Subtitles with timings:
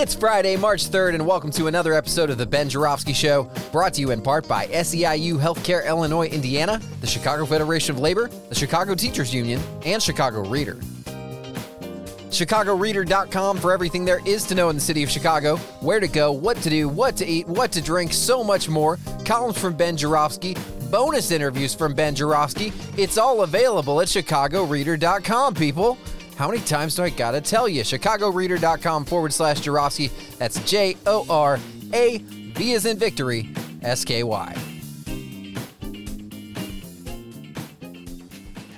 [0.00, 3.92] It's Friday, March 3rd, and welcome to another episode of The Ben Joravsky Show, brought
[3.94, 8.54] to you in part by SEIU Healthcare Illinois, Indiana, the Chicago Federation of Labor, the
[8.54, 10.76] Chicago Teachers Union, and Chicago Reader.
[12.30, 16.32] ChicagoReader.com for everything there is to know in the city of Chicago, where to go,
[16.32, 18.98] what to do, what to eat, what to drink, so much more.
[19.26, 20.56] Columns from Ben Joravsky,
[20.90, 22.72] bonus interviews from Ben Joravsky.
[22.96, 25.98] It's all available at ChicagoReader.com, people.
[26.40, 27.82] How many times do I gotta tell you?
[27.82, 30.10] ChicagoReader.com forward slash Joravsky.
[30.38, 31.58] That's J O R
[31.92, 33.50] A B is in victory,
[33.82, 34.56] S K Y.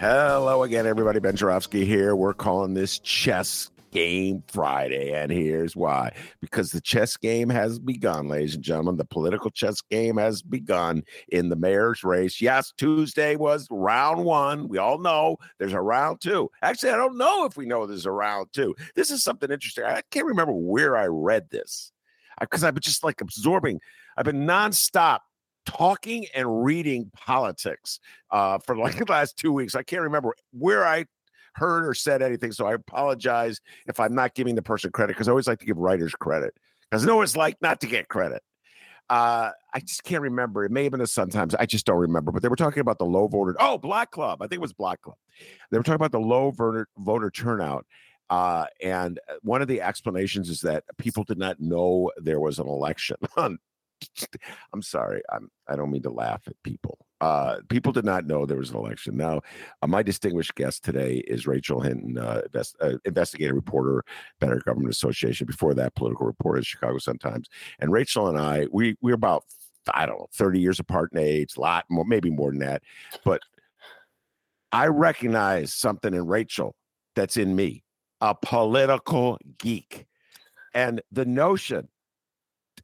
[0.01, 1.21] Hello again, everybody.
[1.21, 2.17] Ben Joravsky here.
[2.17, 6.13] We're calling this Chess Game Friday, and here's why.
[6.41, 8.97] Because the chess game has begun, ladies and gentlemen.
[8.97, 12.41] The political chess game has begun in the mayor's race.
[12.41, 14.67] Yes, Tuesday was round one.
[14.67, 16.51] We all know there's a round two.
[16.63, 18.75] Actually, I don't know if we know there's a round two.
[18.97, 19.85] This is something interesting.
[19.85, 21.93] I can't remember where I read this
[22.41, 23.79] because I've been just like absorbing.
[24.17, 25.21] I've been nonstop
[25.67, 29.75] talking and reading politics uh, for like the last two weeks.
[29.75, 31.05] I can't remember where I
[31.55, 35.29] heard or said anything, so I apologize if I'm not giving the person credit because
[35.29, 36.55] I always like to give writers credit
[36.91, 38.43] because no one's like not to get credit.
[39.11, 40.65] Uh, I just can't remember.
[40.65, 41.55] It may have been a Sun Times.
[41.55, 42.33] I just don't remember.
[42.33, 43.55] But they were talking about the low voter.
[43.59, 44.41] Oh, Black Club.
[44.41, 45.17] I think it was Black Club.
[45.71, 47.87] They were talking about the low voter voter turnout.
[48.31, 52.67] Uh, and one of the explanations is that people did not know there was an
[52.67, 53.59] election on
[54.73, 55.23] I'm sorry.
[55.31, 56.99] I'm I don't mean to laugh at people.
[57.23, 59.17] Uh, people did not know there was an election.
[59.17, 59.43] Now,
[59.81, 64.03] uh, my distinguished guest today is Rachel Hinton, uh, invest, uh, investigative reporter,
[64.41, 65.47] Better Government Association.
[65.47, 67.49] Before that, political reporter Chicago Sun Times.
[67.79, 69.45] And Rachel and I, we we're about
[69.95, 72.83] I don't know, 30 years apart in age, a lot more, maybe more than that.
[73.25, 73.41] But
[74.73, 76.75] I recognize something in Rachel
[77.15, 77.85] that's in me,
[78.21, 80.07] a political geek.
[80.75, 81.89] And the notion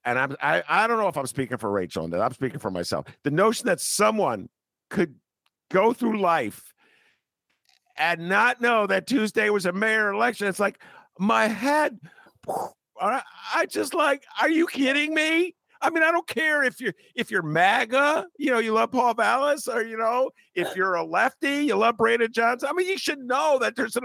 [0.04, 2.58] and I'm I, I don't know if I'm speaking for Rachel on and I'm speaking
[2.58, 3.06] for myself.
[3.24, 4.48] The notion that someone
[4.90, 5.14] could
[5.70, 6.72] go through life
[7.96, 10.80] and not know that Tuesday was a mayor election, it's like
[11.18, 11.98] my head.
[13.00, 15.54] I just like, are you kidding me?
[15.80, 19.14] I mean, I don't care if you're if you're MAGA, you know, you love Paul
[19.14, 22.68] Vallas, or you know, if you're a lefty, you love Brandon Johnson.
[22.68, 24.00] I mean, you should know that there's a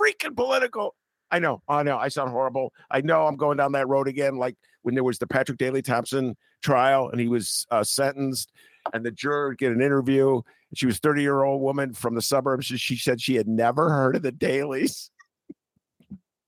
[0.00, 0.94] freaking political.
[1.30, 2.72] I know, I know, I sound horrible.
[2.90, 5.82] I know I'm going down that road again, like when there was the Patrick Daley
[5.82, 8.52] Thompson trial and he was uh, sentenced,
[8.92, 10.42] and the juror get an interview.
[10.74, 12.66] She was 30 year old woman from the suburbs.
[12.66, 15.08] She said she had never heard of the Daleys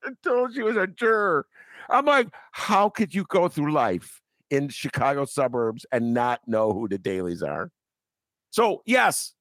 [0.04, 1.46] until she was a juror.
[1.88, 4.20] I'm like, how could you go through life
[4.50, 7.70] in Chicago suburbs and not know who the Daleys are?
[8.50, 9.32] So, yes,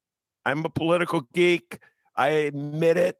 [0.45, 1.79] I'm a political geek.
[2.15, 3.17] I admit it.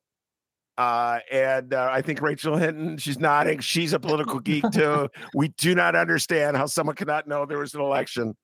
[0.77, 3.59] Uh, and uh, I think Rachel Hinton, she's nodding.
[3.59, 5.09] She's a political geek too.
[5.33, 8.35] we do not understand how someone cannot know there was an election.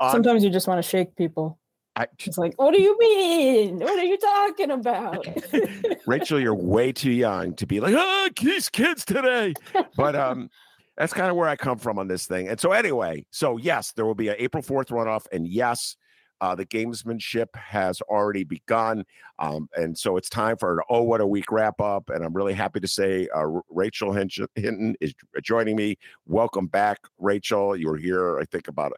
[0.00, 1.58] Um, Sometimes you just want to shake people.
[1.98, 3.80] I, it's like, what do you mean?
[3.80, 5.26] What are you talking about?
[6.06, 9.54] Rachel, you're way too young to be like, oh, these kids today.
[9.96, 10.48] But um,
[10.96, 12.48] that's kind of where I come from on this thing.
[12.48, 15.26] And so, anyway, so yes, there will be an April 4th runoff.
[15.32, 15.96] And yes,
[16.40, 19.04] uh, the gamesmanship has already begun.
[19.38, 22.10] Um, and so it's time for an Oh, What a Week wrap up.
[22.10, 25.98] And I'm really happy to say uh, Rachel Hinton is joining me.
[26.26, 27.76] Welcome back, Rachel.
[27.76, 28.92] You were here, I think, about,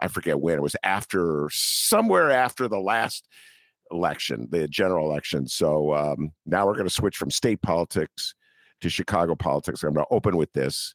[0.00, 0.56] I forget when.
[0.56, 3.28] It was after, somewhere after the last
[3.90, 5.46] election, the general election.
[5.46, 8.34] So um, now we're going to switch from state politics
[8.80, 9.82] to Chicago politics.
[9.82, 10.94] I'm going to open with this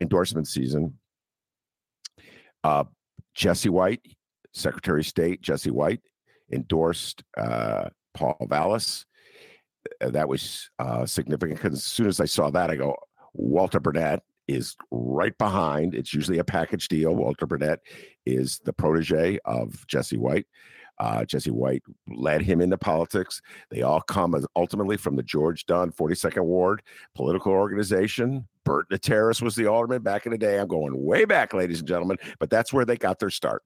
[0.00, 0.98] endorsement season.
[2.62, 2.84] Uh,
[3.34, 4.00] Jesse White,
[4.54, 6.00] Secretary of State Jesse White
[6.52, 9.04] endorsed uh, Paul Vallas.
[10.00, 12.96] Uh, that was uh, significant because as soon as I saw that, I go,
[13.34, 15.94] Walter Burnett is right behind.
[15.94, 17.14] It's usually a package deal.
[17.14, 17.80] Walter Burnett
[18.24, 20.46] is the protege of Jesse White.
[20.98, 23.42] Uh, Jesse White led him into politics.
[23.70, 26.82] They all come as ultimately from the George Dunne 42nd Ward
[27.16, 28.46] political organization.
[28.64, 30.58] Bert Natarus was the alderman back in the day.
[30.58, 33.62] I'm going way back, ladies and gentlemen, but that's where they got their start.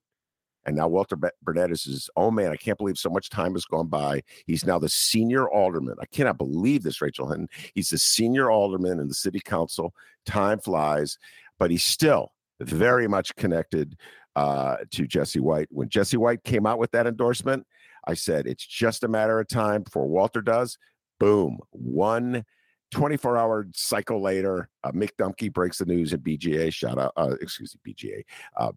[0.67, 3.65] And now Walter Burnett is his oh man, I can't believe so much time has
[3.65, 4.23] gone by.
[4.47, 5.97] He's now the senior alderman.
[6.01, 7.49] I cannot believe this, Rachel Hinton.
[7.75, 9.95] He's the senior alderman in the city council.
[10.27, 11.19] Time flies,
[11.59, 13.97] but he's still very much connected
[14.37, 15.69] uh, to Jesse White.
[15.71, 17.67] When Jesse White came out with that endorsement,
[18.07, 20.79] I said it's just a matter of time before Walter does.
[21.19, 22.45] Boom, one
[22.91, 26.73] 24 hour cycle later, uh, Mick Dumke breaks the news at BGA.
[26.73, 28.23] Shout out, uh, excuse me, BGA.
[28.57, 28.73] Uh,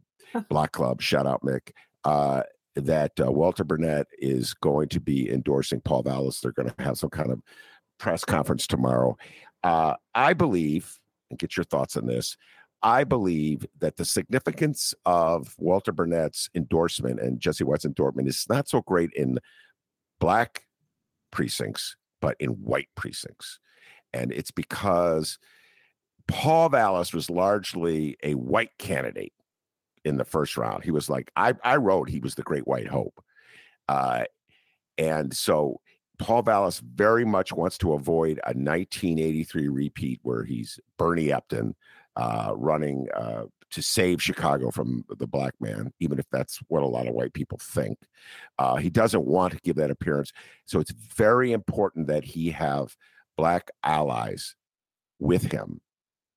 [0.50, 1.02] Block Club.
[1.02, 1.72] Shout out, Mick.
[2.04, 2.44] Uh,
[2.76, 6.40] that uh, Walter Burnett is going to be endorsing Paul Vallas.
[6.40, 7.42] They're going to have some kind of
[8.00, 9.18] press conference tomorrow.
[9.64, 10.98] Uh, I believe,
[11.30, 12.38] and get your thoughts on this.
[12.84, 18.68] I believe that the significance of Walter Burnett's endorsement and Jesse White's endorsement is not
[18.68, 19.38] so great in
[20.20, 20.64] black
[21.32, 23.60] precincts, but in white precincts.
[24.14, 25.38] And it's because
[26.28, 29.34] Paul Vallas was largely a white candidate
[30.06, 30.84] in the first round.
[30.84, 33.24] He was like, I, I wrote he was the great white hope.
[33.88, 34.26] Uh,
[34.98, 35.80] and so
[36.20, 41.74] Paul Vallas very much wants to avoid a 1983 repeat where he's Bernie Epton
[42.16, 46.88] uh, running uh, to save Chicago from the black man, even if that's what a
[46.88, 47.98] lot of white people think.
[48.60, 50.32] Uh, he doesn't want to give that appearance.
[50.66, 52.96] So it's very important that he have
[53.38, 54.56] black allies
[55.20, 55.80] with him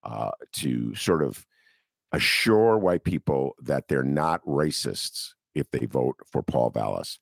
[0.04, 1.44] uh, to sort of
[2.14, 7.18] assure white people that they're not racists if they vote for Paul Vallas.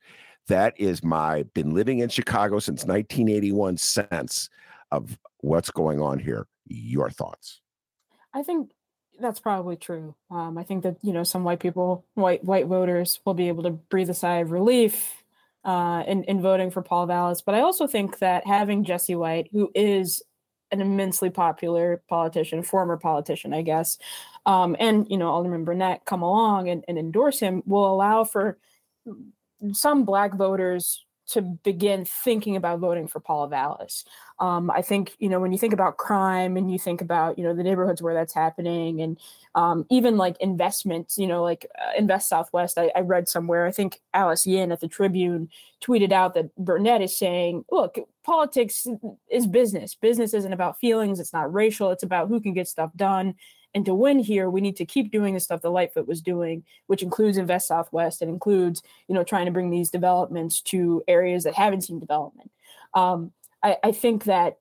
[0.49, 4.51] That is my been living in Chicago since 1981 sense
[4.91, 6.47] of what's going on here.
[6.67, 7.61] Your thoughts?
[8.35, 8.71] I think
[9.21, 10.15] that's probably true.
[10.31, 13.63] Um, I think that you know some white people, white white voters, will be able
[13.65, 15.23] to breathe a sigh of relief
[15.65, 17.43] uh, in in voting for Paul Vallas.
[17.43, 20.23] But I also think that having Jesse White, who is
[20.73, 23.99] an immensely popular politician, former politician, I guess,
[24.47, 28.59] um, and you know Alderman Burnett come along and, and endorse him will allow for
[29.73, 34.05] some black voters to begin thinking about voting for Paul Vallas.
[34.39, 37.45] Um, I think you know when you think about crime and you think about you
[37.45, 39.19] know the neighborhoods where that's happening, and
[39.55, 42.79] um, even like investments, you know, like uh, Invest Southwest.
[42.79, 43.67] I, I, read somewhere.
[43.67, 45.49] I think Alice Yin at the Tribune
[45.83, 48.87] tweeted out that Burnett is saying, "Look, politics
[49.31, 49.95] is business.
[49.95, 51.21] Business isn't about feelings.
[51.21, 51.91] It's not racial.
[51.91, 53.35] It's about who can get stuff done."
[53.75, 56.65] And to win here, we need to keep doing the stuff the Lightfoot was doing,
[56.87, 58.23] which includes Invest Southwest.
[58.23, 62.51] It includes, you know, trying to bring these developments to areas that haven't seen development.
[62.95, 63.33] Um,
[63.63, 64.59] I, I think that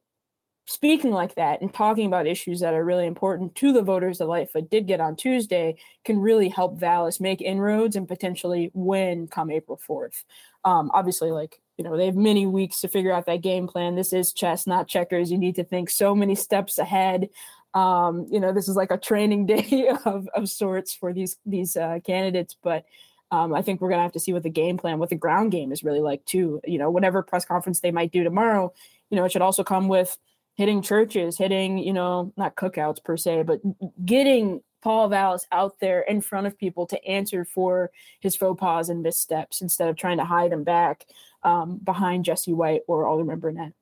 [0.66, 4.28] speaking like that and talking about issues that are really important to the voters that
[4.28, 5.76] Lightfoot did get on Tuesday
[6.06, 10.24] can really help Vallas make inroads and potentially win come April 4th.
[10.64, 13.96] Um, obviously, like, you know, they have many weeks to figure out that game plan.
[13.96, 15.32] This is chess, not checkers.
[15.32, 17.30] You need to think so many steps ahead
[17.74, 21.76] um, you know, this is like a training day of, of sorts for these these
[21.76, 22.56] uh, candidates.
[22.62, 22.86] But
[23.32, 25.52] um, I think we're gonna have to see what the game plan, what the ground
[25.52, 26.62] game is really like too.
[26.66, 28.74] You know, whatever press conference they might do tomorrow,
[29.10, 30.18] you know, it should also come with
[30.56, 33.62] hitting churches, hitting, you know, not cookouts per se, but
[34.06, 38.90] getting Paul Vallas out there in front of people to answer for his faux pas
[38.90, 41.06] and missteps instead of trying to hide him back
[41.44, 43.74] um, behind Jesse White or Alderman Burnett.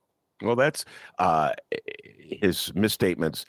[0.42, 0.86] Well, that's
[1.18, 1.54] uh,
[2.20, 3.46] his misstatements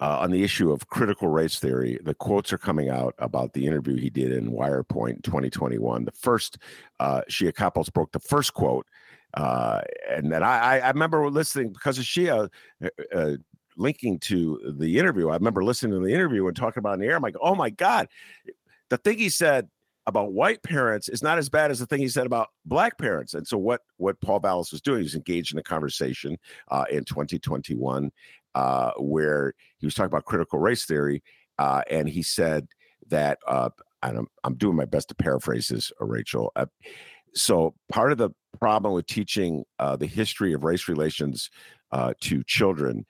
[0.00, 3.66] uh, on the issue of critical race theory, the quotes are coming out about the
[3.66, 6.04] interview he did in Wirepoint 2021.
[6.04, 6.58] The first,
[7.00, 8.86] uh, Shia Kapos broke the first quote.
[9.34, 12.48] Uh, and then I, I remember listening because of Shia
[12.82, 13.36] uh, uh,
[13.76, 15.28] linking to the interview.
[15.30, 17.16] I remember listening to the interview and talking about in the air.
[17.16, 18.08] I'm like, oh my God,
[18.88, 19.68] the thing he said
[20.08, 23.34] about white parents is not as bad as the thing he said about black parents.
[23.34, 26.38] And so what what Paul Vallas was doing, he's engaged in a conversation
[26.70, 28.10] uh, in 2021
[28.54, 31.22] uh, where he was talking about critical race theory,
[31.58, 32.66] uh, and he said
[33.08, 33.70] that, uh,
[34.02, 36.52] I'm, I'm doing my best to paraphrase this, uh, Rachel.
[36.54, 36.66] Uh,
[37.34, 41.50] so part of the problem with teaching uh, the history of race relations
[42.20, 43.06] to children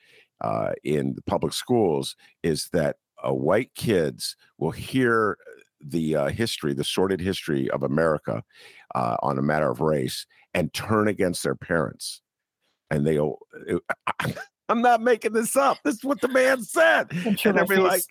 [0.84, 5.36] in the public schools is that white kids will hear
[5.80, 8.42] the uh, history, the sordid history of America
[8.94, 12.20] uh, on a matter of race, and turn against their parents.
[12.90, 13.38] And they'll,
[14.68, 15.78] I'm not making this up.
[15.84, 17.08] This is what the man said.
[17.38, 18.02] Sure and they'll be like,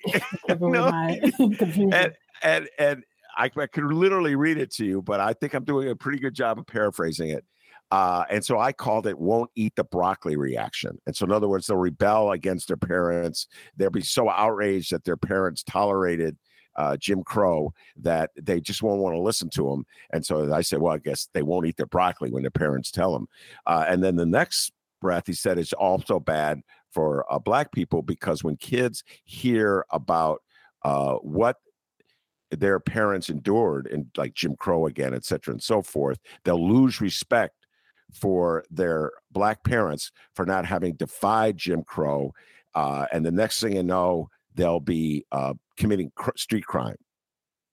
[0.59, 0.87] no.
[1.39, 3.03] and, and, and
[3.37, 6.19] I, I could literally read it to you, but I think I'm doing a pretty
[6.19, 7.43] good job of paraphrasing it.
[7.91, 10.99] Uh, and so I called it won't eat the broccoli reaction.
[11.05, 13.47] And so, in other words, they'll rebel against their parents.
[13.75, 16.37] They'll be so outraged that their parents tolerated
[16.77, 19.85] uh, Jim Crow that they just won't want to listen to them.
[20.11, 22.91] And so I said, well, I guess they won't eat their broccoli when their parents
[22.91, 23.27] tell them.
[23.65, 26.61] Uh, and then the next breath, he said it's also bad
[26.91, 30.41] for uh, black people because when kids hear about
[30.83, 31.57] uh, what
[32.51, 37.01] their parents endured and like Jim Crow again, et cetera, and so forth, they'll lose
[37.01, 37.53] respect
[38.13, 42.33] for their black parents for not having defied Jim Crow.
[42.73, 46.95] Uh, and the next thing you know, they'll be uh, committing cr- street crime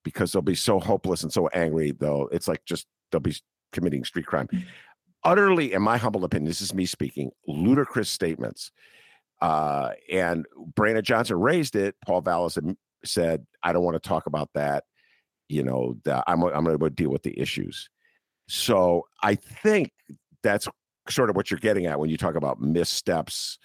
[0.03, 1.93] because they'll be so hopeless and so angry.
[1.93, 3.37] They'll, it's like just, they'll be
[3.73, 4.49] committing street crime.
[5.25, 8.71] Utterly, in my humble opinion, this is me speaking, ludicrous statements.
[9.41, 11.97] Uh, and Brandon Johnson raised it.
[12.05, 12.59] Paul Vallas
[13.05, 14.85] said, I don't want to talk about that.
[15.49, 17.89] You know, I'm, I'm going to deal with the issues.
[18.49, 19.93] So I think
[20.43, 20.69] that's
[21.09, 23.59] sort of what you're getting at when you talk about missteps,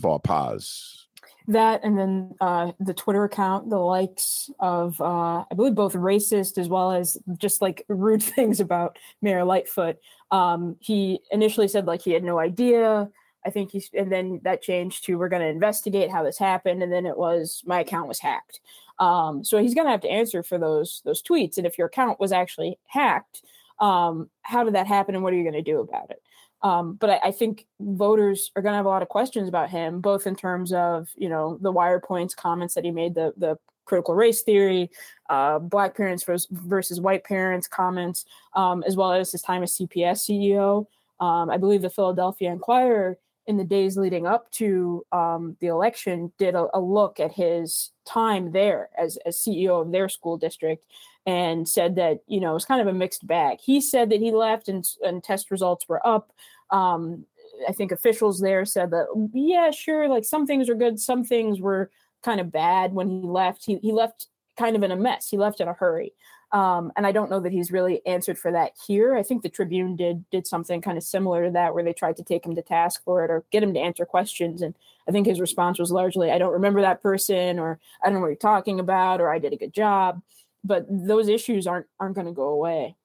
[0.00, 1.01] faux pas.
[1.48, 6.58] That and then uh, the Twitter account, the likes of, uh, I believe, both racist
[6.58, 9.98] as well as just like rude things about Mayor Lightfoot.
[10.30, 13.10] Um, he initially said like he had no idea.
[13.44, 16.82] I think he's, and then that changed to we're going to investigate how this happened,
[16.82, 18.60] and then it was my account was hacked.
[19.00, 21.58] Um, so he's going to have to answer for those those tweets.
[21.58, 23.42] And if your account was actually hacked,
[23.80, 26.22] um, how did that happen, and what are you going to do about it?
[26.62, 29.68] Um, but I, I, think voters are going to have a lot of questions about
[29.68, 33.58] him, both in terms of you know the Wirepoints comments that he made, the the
[33.84, 34.90] critical race theory,
[35.28, 39.76] uh, black parents versus, versus white parents comments, um, as well as his time as
[39.76, 40.86] CPS CEO.
[41.20, 46.32] Um, I believe the Philadelphia Inquirer in the days leading up to um, the election
[46.38, 50.84] did a, a, look at his time there as, as CEO of their school district
[51.26, 53.58] and said that you know it was kind of a mixed bag.
[53.60, 56.32] He said that he left and, and test results were up.
[56.70, 57.26] Um,
[57.68, 61.60] I think officials there said that yeah, sure, like some things are good, some things
[61.60, 61.90] were
[62.22, 63.64] kind of bad when he left.
[63.64, 64.26] He he left
[64.56, 65.28] kind of in a mess.
[65.28, 66.12] He left in a hurry.
[66.52, 69.16] Um, and I don't know that he's really answered for that here.
[69.16, 72.16] I think the Tribune did did something kind of similar to that, where they tried
[72.18, 74.60] to take him to task for it or get him to answer questions.
[74.60, 74.74] And
[75.08, 78.20] I think his response was largely, "I don't remember that person," or "I don't know
[78.20, 80.20] what you're talking about," or "I did a good job."
[80.64, 82.96] But those issues aren't aren't going to go away.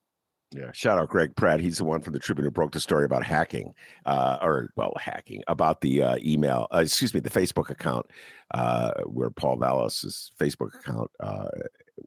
[0.56, 1.60] Yeah, shout out Greg Pratt.
[1.60, 3.74] He's the one from the Tribune who broke the story about hacking,
[4.06, 6.68] uh, or well, hacking about the uh, email.
[6.74, 8.06] Uh, excuse me, the Facebook account
[8.54, 11.50] uh, where Paul Vallas's Facebook account uh,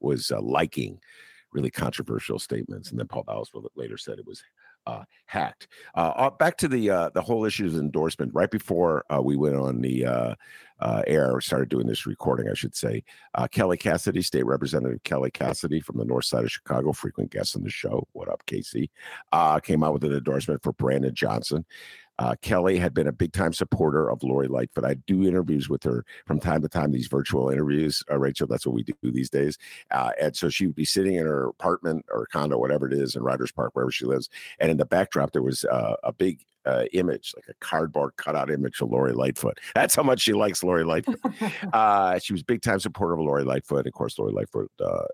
[0.00, 0.98] was uh, liking
[1.52, 2.90] really controversial statements.
[2.90, 4.42] And then Paul Vallas later said it was
[4.86, 5.68] uh, hacked.
[5.94, 8.32] Uh, uh, back to the uh, the whole issue of endorsement.
[8.34, 10.34] Right before uh, we went on the uh,
[11.06, 13.04] air, started doing this recording, I should say.
[13.50, 17.62] Kelly Cassidy, State Representative Kelly Cassidy from the North Side of Chicago, frequent guest on
[17.62, 18.06] the show.
[18.12, 18.90] What up, Casey?
[19.62, 21.64] came out with an endorsement for Brandon Johnson.
[22.20, 24.84] Uh, Kelly had been a big time supporter of Lori Lightfoot.
[24.84, 28.46] I do interviews with her from time to time, these virtual interviews, uh, Rachel.
[28.46, 29.56] That's what we do these days.
[29.90, 33.16] Uh, and so she would be sitting in her apartment or condo, whatever it is,
[33.16, 34.28] in Rogers Park, wherever she lives.
[34.58, 38.50] And in the backdrop, there was uh, a big uh, image, like a cardboard cutout
[38.50, 39.58] image of Lori Lightfoot.
[39.74, 41.20] That's how much she likes Lori Lightfoot.
[41.72, 43.86] uh, she was big time supporter of Lori Lightfoot.
[43.86, 45.04] Of course, Lori Lightfoot uh,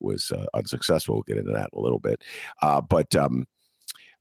[0.00, 1.16] was uh, unsuccessful.
[1.16, 2.22] We'll get into that in a little bit.
[2.62, 3.46] Uh, but um,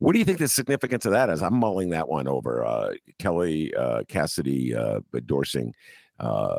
[0.03, 1.41] what do you think the significance of that is?
[1.41, 2.65] I'm mulling that one over.
[2.65, 5.73] Uh, Kelly uh, Cassidy uh, endorsing
[6.19, 6.57] uh,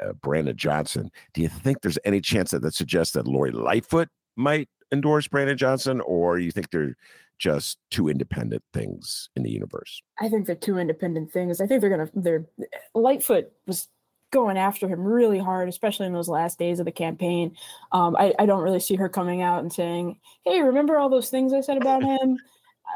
[0.00, 1.10] uh, Brandon Johnson.
[1.34, 5.58] Do you think there's any chance that that suggests that Lori Lightfoot might endorse Brandon
[5.58, 6.96] Johnson, or you think they're
[7.38, 10.00] just two independent things in the universe?
[10.18, 11.60] I think they're two independent things.
[11.60, 12.10] I think they're gonna.
[12.14, 12.46] They're
[12.94, 13.86] Lightfoot was
[14.30, 17.56] going after him really hard, especially in those last days of the campaign.
[17.92, 21.30] Um, I, I, don't really see her coming out and saying, "Hey, remember all those
[21.30, 22.38] things I said about him?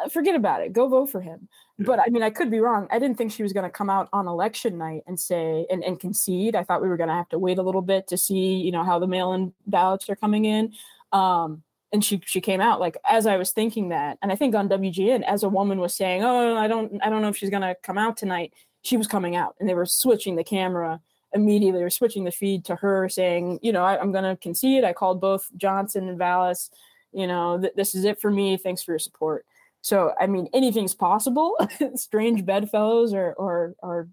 [0.05, 0.73] Uh, forget about it.
[0.73, 1.49] Go vote for him."
[1.79, 2.87] But I mean, I could be wrong.
[2.91, 5.83] I didn't think she was going to come out on election night and say and,
[5.83, 6.55] and concede.
[6.55, 8.71] I thought we were going to have to wait a little bit to see, you
[8.71, 10.73] know, how the mail-in ballots are coming in.
[11.13, 11.63] Um,
[11.93, 14.69] and she she came out like as I was thinking that, and I think on
[14.69, 17.63] WGN, as a woman was saying, "Oh, I don't I don't know if she's going
[17.63, 21.01] to come out tonight." She was coming out, and they were switching the camera
[21.35, 24.85] immediately we're switching the feed to her saying, you know, I, am going to concede.
[24.85, 26.71] I called both Johnson and Vallas.
[27.13, 28.57] You know, th- this is it for me.
[28.57, 29.45] Thanks for your support.
[29.83, 31.57] So, I mean, anything's possible.
[31.97, 34.09] Strange bedfellows are, are, are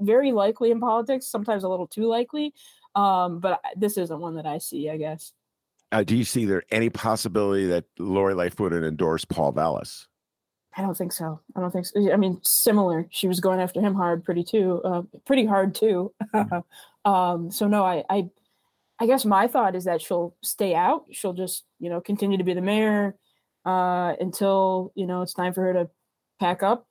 [0.00, 2.54] very likely in politics, sometimes a little too likely.
[2.94, 5.32] Um, but this isn't one that I see, I guess.
[5.90, 10.06] Uh, do you see there any possibility that Lori Lightfoot would endorse Paul Vallas?
[10.78, 11.40] I don't think so.
[11.56, 12.12] I don't think so.
[12.12, 13.08] I mean, similar.
[13.10, 16.14] She was going after him hard, pretty too, uh, pretty hard too.
[16.32, 17.10] Mm-hmm.
[17.10, 18.30] um, so no, I, I,
[19.00, 21.06] I guess my thought is that she'll stay out.
[21.10, 23.16] She'll just, you know, continue to be the mayor
[23.64, 25.90] uh, until you know it's time for her to
[26.38, 26.86] pack up,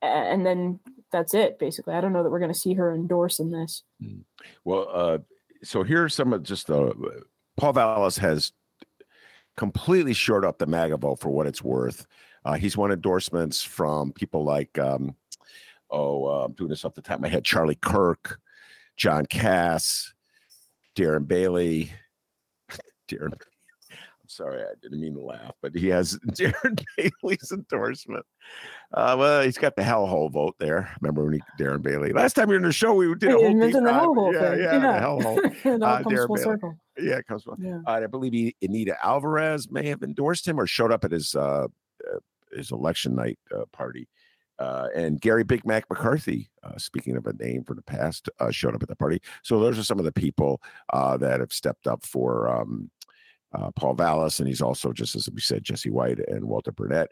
[0.00, 0.78] and then
[1.10, 1.58] that's it.
[1.58, 3.82] Basically, I don't know that we're going to see her endorse in this.
[4.00, 4.20] Hmm.
[4.64, 5.18] Well, uh,
[5.64, 7.24] so here's some of just the
[7.56, 8.52] Paul Vallas has
[9.56, 12.06] completely short up the MAGA vote for what it's worth.
[12.48, 15.14] Uh, he's won endorsements from people like, um,
[15.90, 18.40] oh, uh, I'm doing this off the top of my head, Charlie Kirk,
[18.96, 20.14] John Kass,
[20.96, 21.92] Darren Bailey,
[23.08, 23.34] Darren.
[23.92, 28.24] I'm sorry, I didn't mean to laugh, but he has Darren Bailey's endorsement.
[28.94, 30.90] Uh, well, he's got the hellhole vote there.
[31.02, 32.14] Remember when he Darren Bailey?
[32.14, 34.32] Last time you were in the show, we did a whole deep mentioned the hellhole
[34.32, 34.60] yeah, thing.
[34.60, 35.64] yeah, the hellhole.
[35.76, 36.44] it all Uh, comes Darren full Bailey.
[36.44, 36.78] circle.
[36.98, 37.62] Yeah, it comes from.
[37.62, 37.80] Yeah.
[37.86, 41.34] Uh, I believe he, Anita Alvarez may have endorsed him or showed up at his
[41.34, 41.66] uh,
[42.10, 42.18] uh,
[42.52, 44.08] his election night uh, party.
[44.58, 48.50] Uh, and Garry Big Mac McCarthy, uh, speaking of a name from the past, uh,
[48.50, 49.22] showed up at the party.
[49.44, 50.60] So those are some of the people
[50.92, 52.90] uh, that have stepped up for um,
[53.52, 57.08] uh, Paul Vallas, and he's also just as we said, Jesse White and Walter Burnett.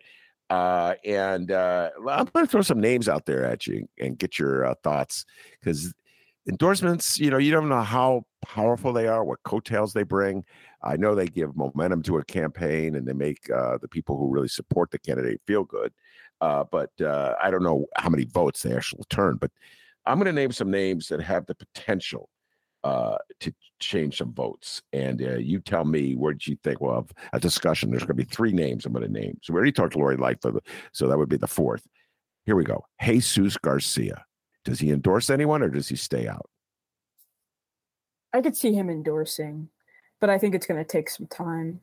[0.51, 5.25] And I'm going to throw some names out there at you and get your thoughts
[5.61, 5.95] because
[6.49, 10.45] endorsements, you know, you don't know how powerful they are, what coattails they bring.
[10.83, 14.29] I know they give momentum to a campaign and they make uh, the people who
[14.29, 15.93] really support the candidate feel good.
[16.41, 19.37] Uh, but uh, I don't know how many votes they actually turn.
[19.41, 19.51] But
[20.05, 22.29] I'm going to name some names that have the potential
[22.85, 24.83] uh, to change some votes.
[24.93, 26.81] And uh, you tell me where you think?
[26.81, 27.91] Well, a discussion.
[27.91, 29.39] There's going to be three names I'm going to name.
[29.43, 31.85] So we already talked to Lori Lightfoot, so that would be the fourth.
[32.45, 32.85] Here we go.
[33.03, 34.25] Jesus Garcia.
[34.67, 36.51] Does he endorse anyone or does he stay out?
[38.33, 39.69] I could see him endorsing,
[40.21, 41.81] but I think it's going to take some time.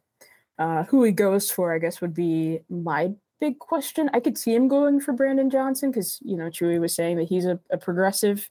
[0.60, 4.10] Uh, who he goes for, I guess, would be my big question.
[4.13, 7.30] I could see him going for Brandon Johnson because you know Chuy was saying that
[7.30, 8.48] he's a, a progressive.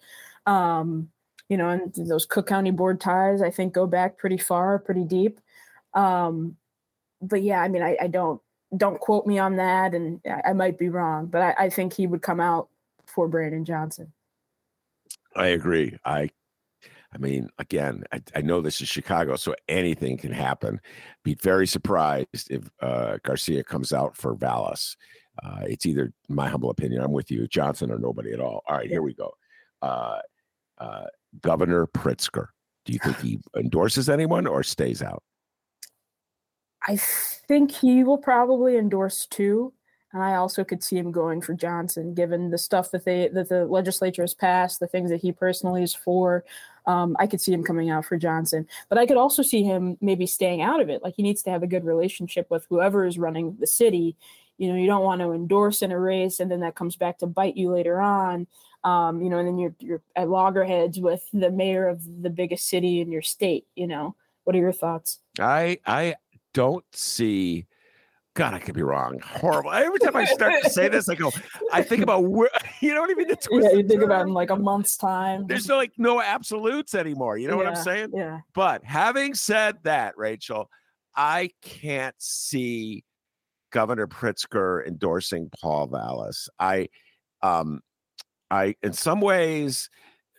[0.47, 1.11] Um,
[1.49, 5.05] you know, and those Cook County board ties, I think, go back pretty far, pretty
[5.05, 5.39] deep.
[5.93, 6.57] Um,
[7.21, 8.41] but yeah, I mean, I, I don't
[8.75, 11.93] don't quote me on that, and I, I might be wrong, but I, I think
[11.93, 12.69] he would come out
[13.07, 14.13] for Brandon Johnson.
[15.37, 15.99] I agree.
[16.05, 16.31] I
[17.15, 20.81] I mean, again, I, I know this is Chicago, so anything can happen.
[21.25, 24.97] Be very surprised if uh, Garcia comes out for Vallas.
[25.43, 28.63] Uh, it's either, my humble opinion, I'm with you, Johnson or nobody at all.
[28.67, 29.33] All right, here we go.
[29.83, 30.21] Uh,
[30.79, 31.05] uh,
[31.43, 32.47] Governor Pritzker.
[32.85, 35.23] Do you think he endorses anyone or stays out?
[36.87, 39.73] I think he will probably endorse two.
[40.13, 43.49] And I also could see him going for Johnson, given the stuff that they that
[43.49, 46.45] the legislature has passed, the things that he personally is for.
[46.87, 49.97] Um, I could see him coming out for Johnson, but I could also see him
[50.01, 51.03] maybe staying out of it.
[51.03, 54.17] Like he needs to have a good relationship with whoever is running the city.
[54.59, 57.19] You know, you don't want to endorse in a race, and then that comes back
[57.19, 58.47] to bite you later on.
[58.85, 62.69] Um, you know, and then you're you're at loggerheads with the mayor of the biggest
[62.69, 63.67] city in your state.
[63.77, 65.21] You know, what are your thoughts?
[65.41, 66.17] I I
[66.53, 67.67] don't see.
[68.35, 69.21] God, I could be wrong.
[69.23, 69.73] Horrible.
[69.73, 71.31] Every time I start to say this, I go,
[71.71, 72.49] I think about where
[72.81, 73.29] you know what I mean.
[73.29, 75.47] Yeah, you think about in like a month's time.
[75.47, 77.37] There's no like no absolutes anymore.
[77.37, 78.11] You know what I'm saying?
[78.15, 78.41] Yeah.
[78.55, 80.71] But having said that, Rachel,
[81.15, 83.05] I can't see
[83.71, 86.49] Governor Pritzker endorsing Paul Vallas.
[86.59, 86.89] I,
[87.43, 87.81] um,
[88.51, 89.91] I in some ways,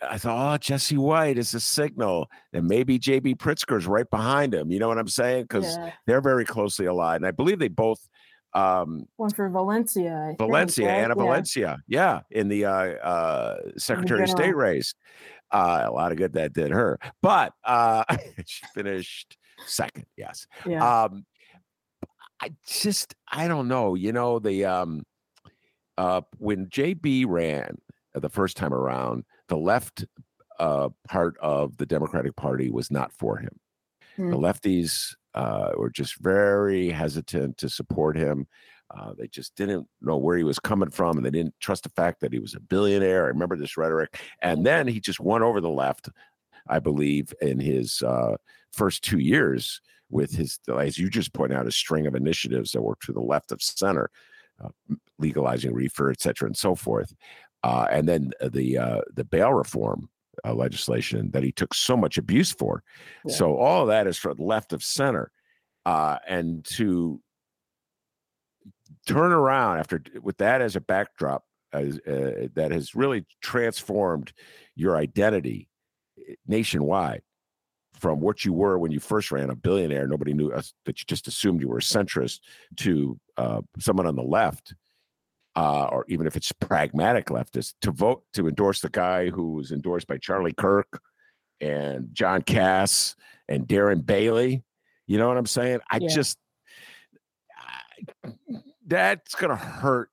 [0.09, 4.53] I thought, oh, Jesse White is a signal, and maybe JB Pritzker is right behind
[4.53, 4.71] him.
[4.71, 5.43] You know what I'm saying?
[5.43, 5.91] Because yeah.
[6.05, 7.99] they're very closely allied, and I believe they both.
[8.53, 10.15] Um, One for Valencia.
[10.15, 10.93] I think, Valencia, right?
[10.93, 11.23] Anna Yeah.
[11.23, 14.93] Valencia, yeah, in the uh, uh, Secretary of State race.
[15.51, 18.03] Uh, a lot of good that did her, but uh,
[18.45, 19.37] she finished
[19.67, 20.05] second.
[20.17, 20.47] Yes.
[20.65, 21.03] Yeah.
[21.03, 21.25] Um,
[22.41, 23.95] I just I don't know.
[23.95, 25.03] You know the um,
[25.97, 27.77] uh, when JB ran
[28.21, 30.05] the first time around, the left
[30.59, 33.59] uh, part of the Democratic Party was not for him.
[34.17, 34.41] The Mm.
[34.41, 38.47] lefties uh, were just very hesitant to support him.
[38.95, 41.89] Uh, they just didn't know where he was coming from, and they didn't trust the
[41.89, 43.25] fact that he was a billionaire.
[43.25, 46.09] I remember this rhetoric, and then he just won over the left,
[46.67, 48.37] I believe, in his uh,
[48.71, 52.83] first two years with his, as you just point out, a string of initiatives that
[52.83, 54.11] were to the left of center,
[54.63, 54.69] uh,
[55.17, 57.15] legalizing reefer, et cetera, and so forth.
[57.63, 60.09] Uh, and then the uh, the bail reform
[60.45, 62.83] uh, legislation that he took so much abuse for.
[63.25, 63.35] Yeah.
[63.35, 65.31] So all of that is for the left of center,
[65.85, 67.21] uh, and to
[69.05, 71.83] turn around after with that as a backdrop uh,
[72.53, 74.33] that has really transformed
[74.75, 75.67] your identity
[76.17, 77.21] eh, nationwide
[77.93, 81.05] from what you were when you first ran a billionaire nobody knew us that you
[81.07, 82.39] just assumed you were a centrist
[82.77, 84.73] to uh, someone on the left
[85.55, 89.71] uh, or even if it's pragmatic leftist to vote to endorse the guy who was
[89.71, 90.99] endorsed by charlie kirk
[91.61, 93.15] and john kass
[93.47, 94.63] and darren bailey.
[95.05, 95.79] You know what i'm saying?
[95.91, 96.07] I Yeah.
[96.07, 96.37] just
[98.23, 98.31] I,
[98.87, 100.09] that's gonna hurt.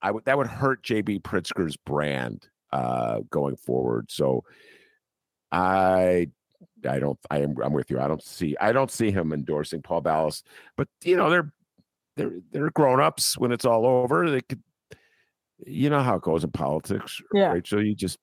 [0.00, 4.10] I would that would hurt jb pritzker's brand uh going forward.
[4.10, 4.44] So
[5.52, 6.28] i
[6.88, 8.00] i don't i am i'm with you.
[8.00, 10.42] I don't see i don't see him endorsing paul vallas
[10.76, 11.52] but you know they're
[12.16, 14.28] they're they're grown-ups when it's all over.
[14.30, 14.62] They could
[15.66, 17.48] you know how it goes in politics Yeah.
[17.52, 18.18] right so you just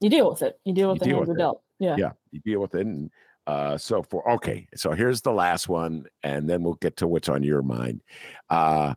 [0.00, 0.58] You deal with it.
[0.64, 1.38] You deal with You the deal hands with you're it.
[1.38, 1.62] dealt.
[1.78, 1.96] Yeah.
[1.98, 3.10] yeah you deal with it and
[3.46, 7.28] Uh, so for okay, so here's the last one, and then we'll get to what's
[7.28, 8.00] on your mind.
[8.48, 8.94] Uh,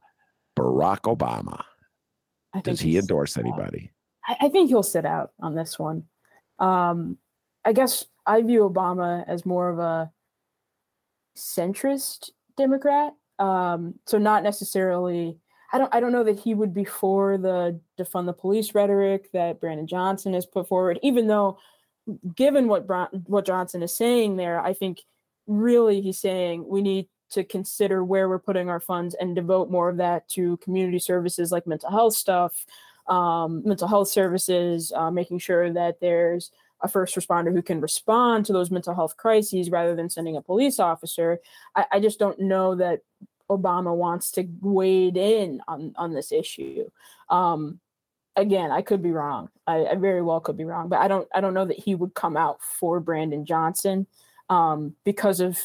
[0.57, 1.61] Barack Obama.
[2.63, 3.91] Does he endorse anybody?
[4.25, 6.05] I, I, think he'll sit out on this one.
[6.59, 7.17] Um,
[7.65, 10.09] I guess I view Obama as more of a
[11.37, 13.13] centrist Democrat.
[13.39, 15.37] Um, so not necessarily.
[15.71, 15.93] I don't.
[15.93, 19.87] I don't know that he would be for the defund the police rhetoric that Brandon
[19.87, 20.99] Johnson has put forward.
[21.03, 21.57] Even though,
[22.35, 22.87] given what
[23.27, 25.03] what Johnson is saying there, I think
[25.45, 29.89] really he's saying we need to consider where we're putting our funds and devote more
[29.89, 32.65] of that to community services like mental health stuff,
[33.07, 36.51] um, mental health services, uh, making sure that there's
[36.81, 40.41] a first responder who can respond to those mental health crises rather than sending a
[40.41, 41.39] police officer.
[41.75, 43.01] I, I just don't know that
[43.49, 46.89] Obama wants to wade in on on this issue.
[47.29, 47.79] Um,
[48.35, 49.49] again, I could be wrong.
[49.65, 51.95] I, I, very well could be wrong, but I don't I don't know that he
[51.95, 54.07] would come out for Brandon Johnson
[54.49, 55.59] um, because of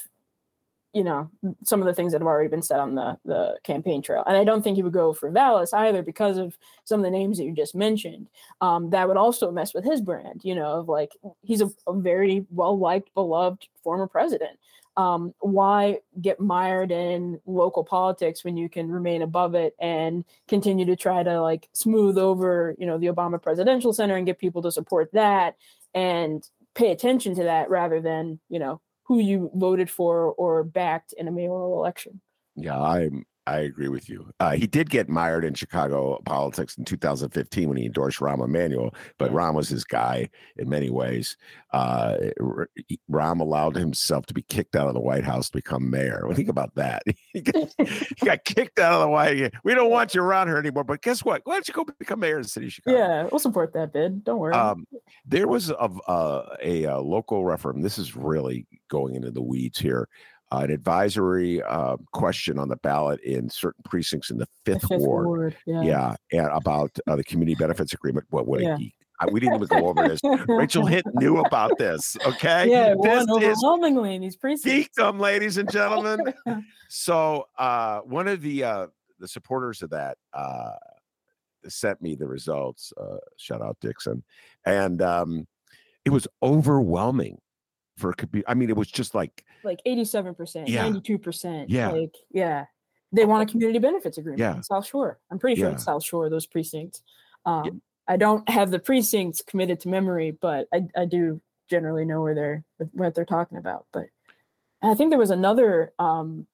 [0.92, 1.30] you know
[1.64, 4.36] some of the things that have already been said on the the campaign trail and
[4.36, 7.38] i don't think he would go for vallas either because of some of the names
[7.38, 8.28] that you just mentioned
[8.60, 11.94] um, that would also mess with his brand you know of like he's a, a
[11.94, 14.58] very well liked beloved former president
[14.96, 20.84] um, why get mired in local politics when you can remain above it and continue
[20.84, 24.60] to try to like smooth over you know the obama presidential center and get people
[24.60, 25.56] to support that
[25.94, 31.12] and pay attention to that rather than you know who you voted for or backed
[31.12, 32.20] in a mayoral election.
[32.56, 34.32] Yeah, I'm I agree with you.
[34.38, 38.94] Uh, he did get mired in Chicago politics in 2015 when he endorsed Rahm Emanuel,
[39.18, 41.36] but Rahm was his guy in many ways.
[41.72, 42.16] Uh,
[43.10, 46.28] Rahm allowed himself to be kicked out of the White House to become mayor.
[46.34, 47.02] Think about that.
[47.32, 49.50] he, got, he got kicked out of the White House.
[49.64, 50.84] We don't want you around here anymore.
[50.84, 51.42] But guess what?
[51.44, 52.96] Why don't you go become mayor of the city of Chicago?
[52.96, 54.22] Yeah, we'll support that bid.
[54.22, 54.54] Don't worry.
[54.54, 54.86] Um,
[55.26, 57.82] there was a, a, a, a local referendum.
[57.82, 60.08] This is really going into the weeds here
[60.41, 64.88] uh, an advisory uh, question on the ballot in certain precincts in the fifth, the
[64.88, 65.26] fifth ward.
[65.26, 65.56] ward.
[65.66, 65.82] Yeah.
[65.82, 68.26] yeah, and about uh, the community benefits agreement.
[68.30, 68.76] What what yeah.
[68.76, 68.92] a
[69.30, 70.20] we didn't even go over this.
[70.48, 72.16] Rachel Hint knew about this.
[72.26, 72.70] Okay.
[72.70, 74.98] Yeah, this overwhelmingly in these precincts.
[74.98, 76.34] Geekdom, ladies and gentlemen.
[76.88, 78.86] so uh, one of the uh,
[79.20, 80.72] the supporters of that uh,
[81.68, 82.92] sent me the results.
[83.00, 84.22] Uh, shout out Dixon,
[84.66, 85.46] and um,
[86.04, 87.38] it was overwhelming
[87.96, 88.42] for be.
[88.46, 91.70] I mean, it was just like like eighty-seven percent, ninety-two percent.
[91.70, 92.66] Yeah, like yeah,
[93.12, 94.40] they want a community benefits agreement.
[94.40, 95.18] Yeah, South Shore.
[95.30, 95.74] I'm pretty sure yeah.
[95.74, 96.28] it's South Shore.
[96.30, 97.02] Those precincts.
[97.44, 97.70] Um, yeah.
[98.08, 102.34] I don't have the precincts committed to memory, but I, I do generally know where
[102.34, 103.86] they're what they're talking about.
[103.92, 104.06] But
[104.82, 106.46] I think there was another um,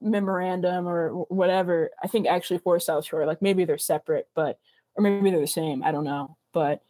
[0.00, 1.90] memorandum or whatever.
[2.02, 4.58] I think actually for South Shore, like maybe they're separate, but
[4.94, 5.82] or maybe they're the same.
[5.82, 6.82] I don't know, but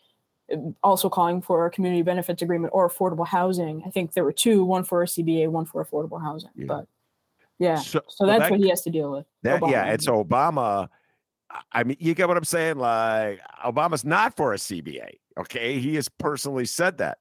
[0.82, 3.82] also calling for a community benefits agreement or affordable housing.
[3.86, 6.50] I think there were two, one for a CBA, one for affordable housing.
[6.56, 6.66] Yeah.
[6.66, 6.86] But
[7.58, 9.26] yeah, so, so that's that, what he has to deal with.
[9.42, 10.88] That, yeah, it's Obama.
[11.72, 12.78] I mean, you get what I'm saying?
[12.78, 15.18] Like Obama's not for a CBA.
[15.38, 17.18] Okay, he has personally said that.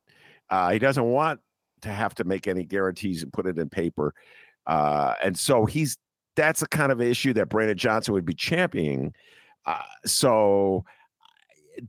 [0.49, 1.39] Uh, he doesn't want
[1.81, 4.13] to have to make any guarantees and put it in paper.
[4.65, 5.97] Uh, and so he's
[6.35, 9.13] that's the kind of issue that Brandon Johnson would be championing.
[9.65, 10.85] Uh, so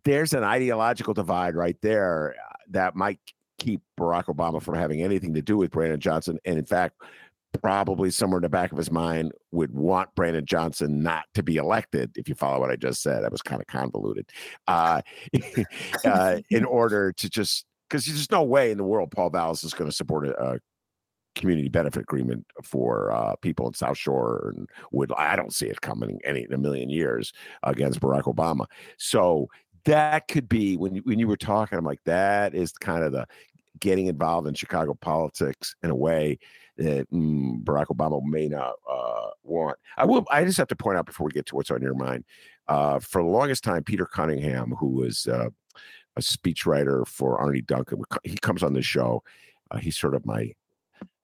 [0.04, 3.18] there's an ideological divide right there uh, that might
[3.58, 6.38] keep Barack Obama from having anything to do with Brandon Johnson.
[6.44, 6.96] And in fact,
[7.60, 11.56] probably somewhere in the back of his mind would want Brandon Johnson not to be
[11.56, 13.22] elected, if you follow what I just said.
[13.22, 14.28] That was kind of convoluted.
[14.68, 15.02] Uh,
[16.04, 19.74] uh, in order to just, because there's no way in the world Paul Vallas is
[19.74, 20.58] going to support a, a
[21.34, 25.80] community benefit agreement for uh, people in South Shore and would I don't see it
[25.80, 28.66] coming any in a million years against Barack Obama.
[28.98, 29.48] So
[29.84, 31.78] that could be when you, when you were talking.
[31.78, 33.26] I'm like, that is kind of the
[33.78, 36.38] getting involved in Chicago politics in a way
[36.76, 39.78] that mm, Barack Obama may not uh, want.
[39.96, 40.24] I will.
[40.30, 42.24] I just have to point out before we get to what's on your mind.
[42.68, 45.48] Uh, for the longest time, Peter Cunningham, who was uh,
[46.16, 49.22] a speechwriter for Arne Duncan, he comes on the show.
[49.70, 50.52] Uh, he's sort of my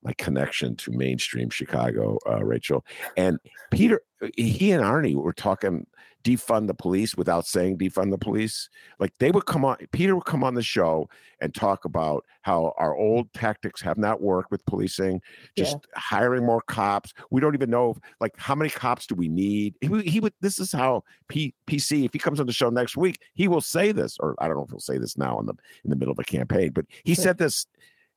[0.02, 2.84] my connection to mainstream Chicago, uh, Rachel.
[3.16, 3.38] And
[3.72, 5.86] Peter, Uh, he and Arne were talking
[6.26, 8.68] defund the police without saying defund the police.
[8.98, 11.08] Like they would come on, Peter would come on the show
[11.40, 15.20] and talk about how our old tactics have not worked with policing,
[15.56, 16.00] just yeah.
[16.00, 17.12] hiring more cops.
[17.30, 19.74] We don't even know, like, how many cops do we need?
[19.80, 22.96] He, he would, this is how P, PC, if he comes on the show next
[22.96, 25.46] week, he will say this, or I don't know if he'll say this now in
[25.46, 27.22] the in the middle of a campaign, but he yeah.
[27.22, 27.66] said this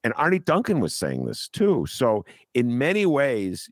[0.03, 1.85] and Arne Duncan was saying this too.
[1.87, 3.69] So, in many ways,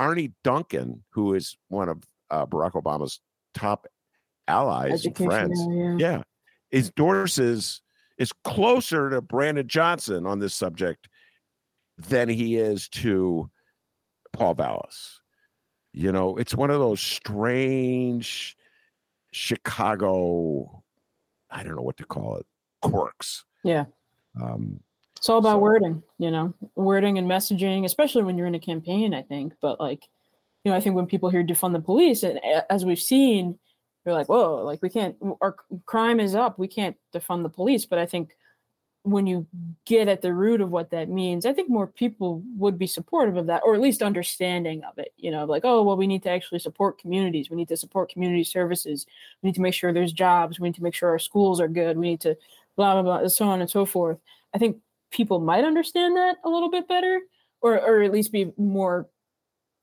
[0.00, 3.20] Arne Duncan, who is one of uh, Barack Obama's
[3.52, 3.86] top
[4.48, 5.96] allies and friends, yeah.
[5.98, 6.22] yeah,
[6.70, 7.82] is endorses
[8.18, 11.08] is closer to Brandon Johnson on this subject
[11.98, 13.50] than he is to
[14.32, 15.20] Paul Vallas.
[15.92, 18.56] You know, it's one of those strange
[19.32, 20.82] Chicago,
[21.50, 22.46] I don't know what to call it,
[22.80, 23.44] quirks.
[23.64, 23.84] Yeah.
[24.40, 24.80] Um,
[25.20, 28.58] It's all about So- wording, you know, wording and messaging, especially when you're in a
[28.60, 29.52] campaign, I think.
[29.60, 30.08] But like,
[30.64, 33.58] you know, I think when people hear defund the police, and eh, as we've seen,
[34.02, 36.58] they're like, whoa, like we can't, our crime is up.
[36.58, 37.84] We can't defund the police.
[37.84, 38.34] But I think
[39.02, 39.46] when you
[39.84, 43.36] get at the root of what that means, I think more people would be supportive
[43.36, 45.12] of that, or at least understanding of it.
[45.18, 47.50] You know, like, oh, well, we need to actually support communities.
[47.50, 49.04] We need to support community services.
[49.42, 50.58] We need to make sure there's jobs.
[50.58, 51.98] We need to make sure our schools are good.
[51.98, 52.38] We need to
[52.76, 54.18] blah, blah, blah, so on and so forth.
[54.54, 54.78] I think
[55.10, 57.20] people might understand that a little bit better
[57.62, 59.08] or or at least be more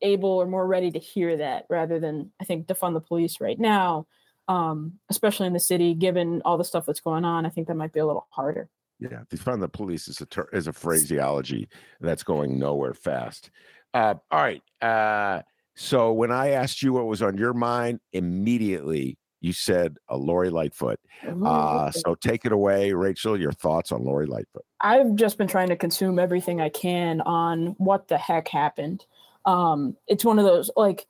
[0.01, 3.59] able or more ready to hear that rather than I think defund the police right
[3.59, 4.07] now
[4.47, 7.75] um especially in the city given all the stuff that's going on I think that
[7.75, 11.67] might be a little harder Yeah, defund the police is a ter- is a phraseology
[11.99, 13.51] that's going nowhere fast.
[13.93, 14.63] Uh, all right.
[14.81, 15.41] Uh,
[15.75, 20.49] so when I asked you what was on your mind, immediately you said a Lori
[20.49, 20.99] Lightfoot.
[21.45, 23.39] Uh, so take it away, Rachel.
[23.39, 24.65] Your thoughts on Lori Lightfoot?
[24.81, 29.05] I've just been trying to consume everything I can on what the heck happened.
[29.45, 31.07] Um, it's one of those like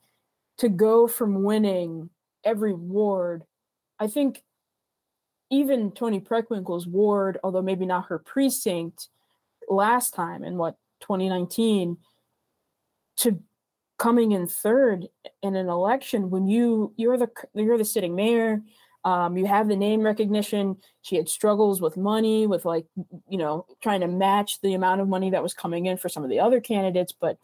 [0.58, 2.10] to go from winning
[2.44, 3.42] every ward.
[3.98, 4.44] I think
[5.50, 9.08] even Toni Preckwinkle's ward, although maybe not her precinct,
[9.68, 11.96] last time in what 2019,
[13.16, 13.42] to
[13.98, 15.08] coming in third
[15.42, 18.62] in an election when you you're the you're the sitting mayor.
[19.04, 20.76] Um, you have the name recognition.
[21.02, 22.84] She had struggles with money, with like,
[23.28, 26.24] you know, trying to match the amount of money that was coming in for some
[26.24, 27.12] of the other candidates.
[27.18, 27.38] But,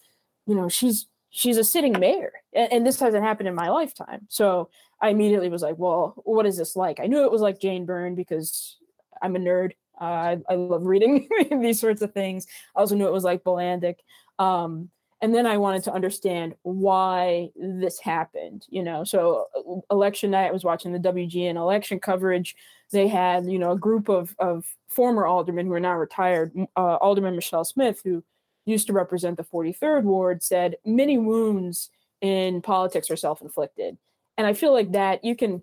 [0.47, 4.27] you know, she's she's a sitting mayor, and, and this hasn't happened in my lifetime.
[4.29, 4.69] So
[5.01, 7.01] I immediately was like, well, what is this like?
[7.01, 8.77] I knew it was like Jane Byrne because
[9.23, 9.73] I'm a nerd.
[10.01, 11.29] Uh, I, I love reading
[11.63, 12.47] these sorts of things.
[12.75, 14.01] I also knew it was like Bilandic.
[14.39, 14.91] Um,
[15.25, 19.05] and then I wanted to understand why this happened, you know.
[19.05, 22.55] So uh, election night, I was watching the WGN election coverage.
[22.93, 26.53] They had, you know, a group of of former aldermen who are now retired.
[26.77, 28.23] Uh, Alderman Michele Smith, who
[28.67, 31.89] used to represent the 43rd ward, said many wounds
[32.21, 33.97] in politics are self-inflicted,
[34.37, 35.63] and I feel like that you can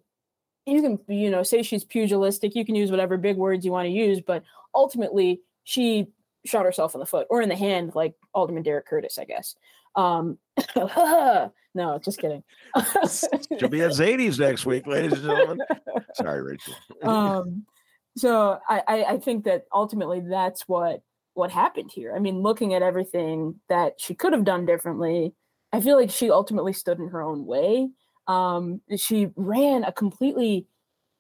[0.66, 2.56] you can you know say she's pugilistic.
[2.56, 4.42] You can use whatever big words you want to use, but
[4.74, 6.08] ultimately she
[6.46, 9.56] shot herself in the foot or in the hand, like Alderman Derrick Curtis, I guess.
[9.96, 10.38] Um,
[10.76, 12.44] no, just kidding.
[13.60, 15.60] She'll be at Zadie's next week, ladies and gentlemen.
[16.16, 16.74] Sorry, Rachel.
[17.04, 17.66] um,
[18.18, 21.02] so I, I, I think that ultimately that's what
[21.34, 22.14] what happened here.
[22.16, 25.34] I mean, looking at everything that she could have done differently,
[25.72, 27.90] I feel like she ultimately stood in her own way.
[28.28, 30.68] Um, she ran a completely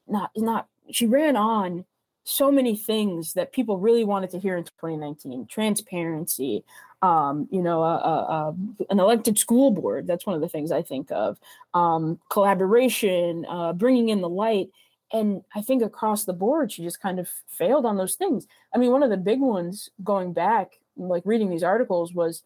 [0.07, 1.85] not not she ran on
[2.31, 6.63] so many things that people really wanted to hear in 2019 transparency
[7.01, 7.83] um, you know
[8.89, 11.37] an elected school board that's one of the things i think of.
[11.73, 14.69] Um, collaboration uh, bringing in the light.
[15.11, 18.47] And i think across the board she just kind of failed on those things.
[18.73, 22.43] I mean one of the big ones going back like reading these articles was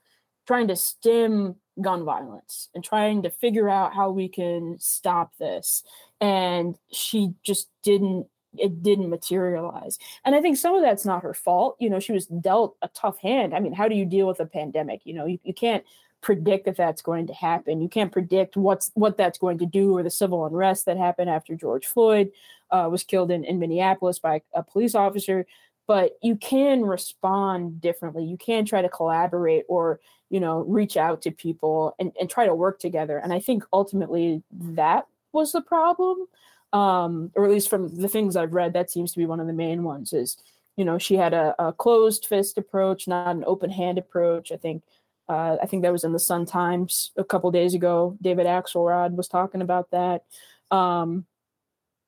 [0.47, 5.83] trying to stem gun violence and trying to figure out how we can stop this.
[6.21, 8.27] And she just didn't
[8.59, 9.99] it didn't materialize.
[10.23, 12.87] And i think some of that's not her fault you know she was dealt a
[12.89, 13.53] tough hand.
[13.53, 15.01] I mean how do you deal with a pandemic?
[15.03, 15.83] You know you, you can't
[16.21, 17.81] predict if that's going to happen.
[17.81, 21.29] You can't predict what's what that's going to do or the civil unrest that happened
[21.29, 22.31] after george floyd
[22.71, 25.45] uh, was killed in, in minneapolis by a police officer.
[25.87, 28.25] But you can respond differently.
[28.25, 32.45] You can try to collaborate or you know reach out to people and, and try
[32.47, 33.17] to work together.
[33.17, 36.25] And i think ultimately that was the problem
[36.73, 39.47] um, or at least from the things i've read that seems to be one of
[39.47, 40.37] the main ones is
[40.75, 44.51] you know she had a, a closed fist approach not an open hand approach.
[44.51, 44.83] I think
[45.27, 48.17] uh, i think that was in the sun times a couple days ago.
[48.21, 50.23] David axelrod was talking about that.
[50.71, 51.25] Um,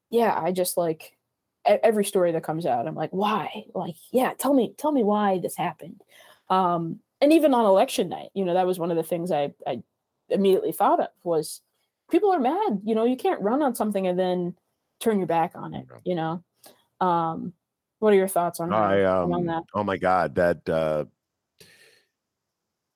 [0.10, 1.18] yeah i just like
[1.66, 3.66] every story that comes out i'm like why?
[3.74, 6.02] Like yeah tell me tell me why this happened.
[6.50, 9.52] Um, and even on election night you know that was one of the things i,
[9.66, 9.82] I
[10.30, 11.62] immediately thought of was
[12.10, 14.56] people are mad you know you can't run on something and then
[15.00, 16.44] turn your back on it you know
[17.00, 17.54] um,
[18.00, 21.06] what are your thoughts on, I on um, that oh my god, that uh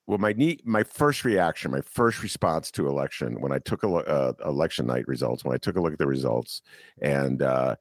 [0.08, 3.88] well my need my first reaction, my first response to election when I took a
[3.88, 6.62] look uh, election night results, when I took a look at the results
[7.02, 7.76] and uh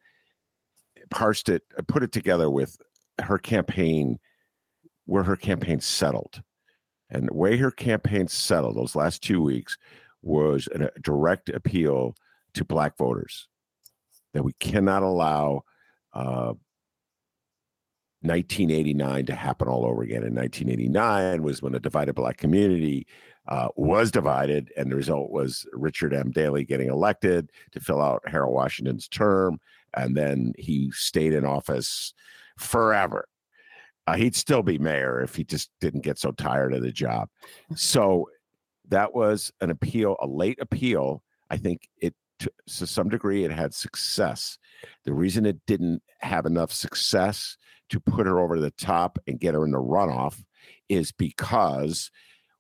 [1.11, 2.79] parsed it, put it together with
[3.23, 4.19] her campaign
[5.07, 6.43] where her campaign settled.
[7.11, 9.77] And the way her campaign settled those last two weeks
[10.23, 12.15] was a direct appeal
[12.55, 13.49] to black voters
[14.35, 15.63] that we cannot allow
[16.13, 16.53] uh,
[18.23, 20.25] 1989 to happen all over again.
[20.25, 23.07] In 1989 was when the divided black community
[23.49, 26.31] uh, was divided, and the result was Richard M.
[26.31, 29.59] Daley getting elected to fill out Harold Washington's term,
[29.95, 32.13] and then he stayed in office
[32.59, 33.27] forever.
[34.07, 37.29] Uh, he'd still be mayor if he just didn't get so tired of the job.
[37.75, 38.29] So
[38.91, 41.23] that was an appeal, a late appeal.
[41.49, 44.59] I think it to, to some degree it had success.
[45.05, 47.57] The reason it didn't have enough success
[47.91, 50.43] to put her over the top and get her in the runoff
[50.89, 52.11] is because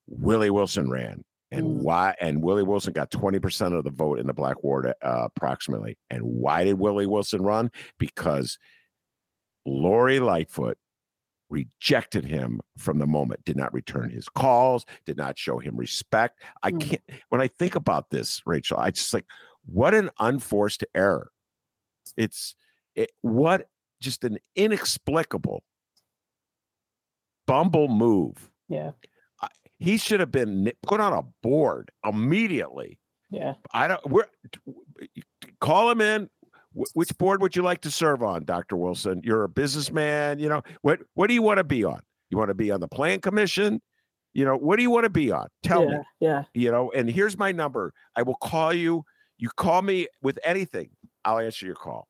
[0.07, 1.25] Willie Wilson ran.
[1.53, 1.83] And mm.
[1.83, 2.15] why?
[2.21, 5.99] And Willie Wilson got 20% of the vote in the black ward, uh, approximately.
[6.11, 7.71] And why did Willie Wilson run?
[7.99, 8.59] Because
[9.67, 10.79] Lori Lightfoot
[11.51, 16.41] rejected him from the moment, did not return his calls, did not show him respect.
[16.63, 16.81] I mm.
[16.81, 19.27] can't, when I think about this, Rachel, I just like,
[19.67, 21.31] what an unforced error.
[22.17, 22.55] It's
[22.95, 23.69] it, what
[24.01, 25.63] just an inexplicable
[27.47, 28.51] bumble move.
[28.69, 28.93] Yeah.
[29.79, 32.99] He should have been put on a board immediately.
[33.31, 33.55] Yeah.
[33.73, 34.27] I don't, we're,
[35.61, 36.29] call him in.
[36.73, 38.77] Which board would you like to serve on, Dr.
[38.77, 39.21] Wilson?
[39.25, 40.39] You're a businessman.
[40.39, 42.01] You know, what, what do you want to be on?
[42.31, 43.81] You want to be on the plan commission?
[44.35, 45.49] You know, what do you want to be on?
[45.65, 46.05] Tell yeah, me.
[46.21, 46.43] Yeah.
[46.55, 47.93] You know, and here's my number.
[48.15, 49.05] I will call you.
[49.39, 50.91] You call me with anything,
[51.25, 52.07] I'll answer your call.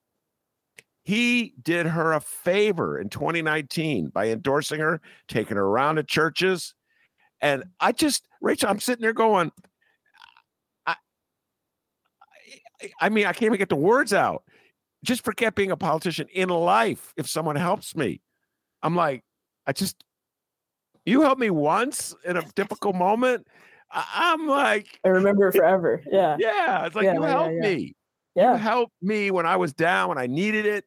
[1.05, 6.75] He did her a favor in 2019 by endorsing her, taking her around to churches.
[7.41, 9.51] And I just, Rachel, I'm sitting there going,
[10.87, 10.97] I,
[13.01, 14.43] I mean, I can't even get the words out.
[15.05, 17.13] Just forget being a politician in life.
[17.17, 18.21] If someone helps me,
[18.83, 19.23] I'm like,
[19.67, 20.03] I just,
[21.05, 23.47] you helped me once in a difficult moment.
[23.91, 26.03] I, am like, I remember forever.
[26.11, 26.37] Yeah.
[26.39, 26.87] Yeah.
[26.87, 27.75] It's like, yeah, you helped yeah, yeah.
[27.75, 27.97] me.
[28.35, 28.53] Yeah.
[28.53, 30.85] You helped me when I was down, when I needed it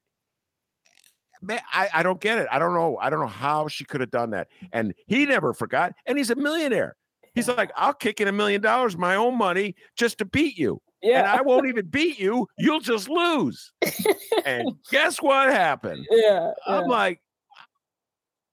[1.43, 2.47] man, I, I don't get it.
[2.51, 2.97] I don't know.
[2.99, 4.47] I don't know how she could have done that.
[4.71, 5.93] And he never forgot.
[6.05, 6.95] And he's a millionaire.
[7.35, 10.81] He's like, I'll kick in a million dollars, my own money, just to beat you.
[11.03, 11.19] Yeah.
[11.19, 12.47] And I won't even beat you.
[12.57, 13.71] You'll just lose.
[14.45, 16.07] and guess what happened?
[16.09, 16.51] Yeah.
[16.65, 17.19] I'm like,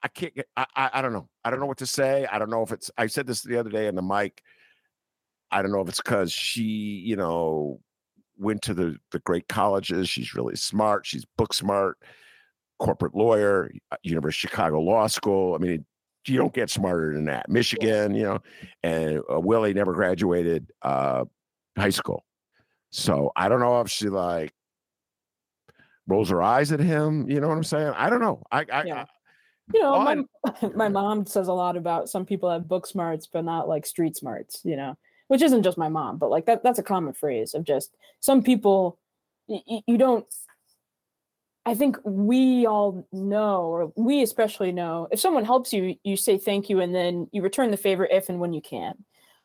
[0.02, 1.28] I can't get, I, I, I don't know.
[1.44, 2.26] I don't know what to say.
[2.30, 4.42] I don't know if it's, I said this the other day in the mic.
[5.50, 7.80] I don't know if it's because she, you know,
[8.40, 10.08] went to the the great colleges.
[10.08, 11.06] She's really smart.
[11.06, 11.98] She's book smart
[12.78, 15.54] corporate lawyer, uh, University of Chicago Law School.
[15.54, 15.84] I mean,
[16.26, 17.48] you don't get smarter than that.
[17.48, 18.38] Michigan, you know,
[18.82, 21.24] and uh, Willie never graduated uh,
[21.76, 22.24] high school.
[22.90, 24.52] So I don't know if she like
[26.06, 27.28] rolls her eyes at him.
[27.30, 27.94] You know what I'm saying?
[27.96, 28.42] I don't know.
[28.50, 29.02] I, I, yeah.
[29.02, 29.06] I
[29.72, 33.44] you know, my, my mom says a lot about some people have book smarts, but
[33.44, 34.96] not like street smarts, you know,
[35.28, 38.42] which isn't just my mom, but like that, that's a common phrase of just some
[38.42, 38.98] people,
[39.46, 40.26] y- you don't
[41.66, 46.38] I think we all know, or we especially know, if someone helps you, you say
[46.38, 48.94] thank you and then you return the favor if and when you can.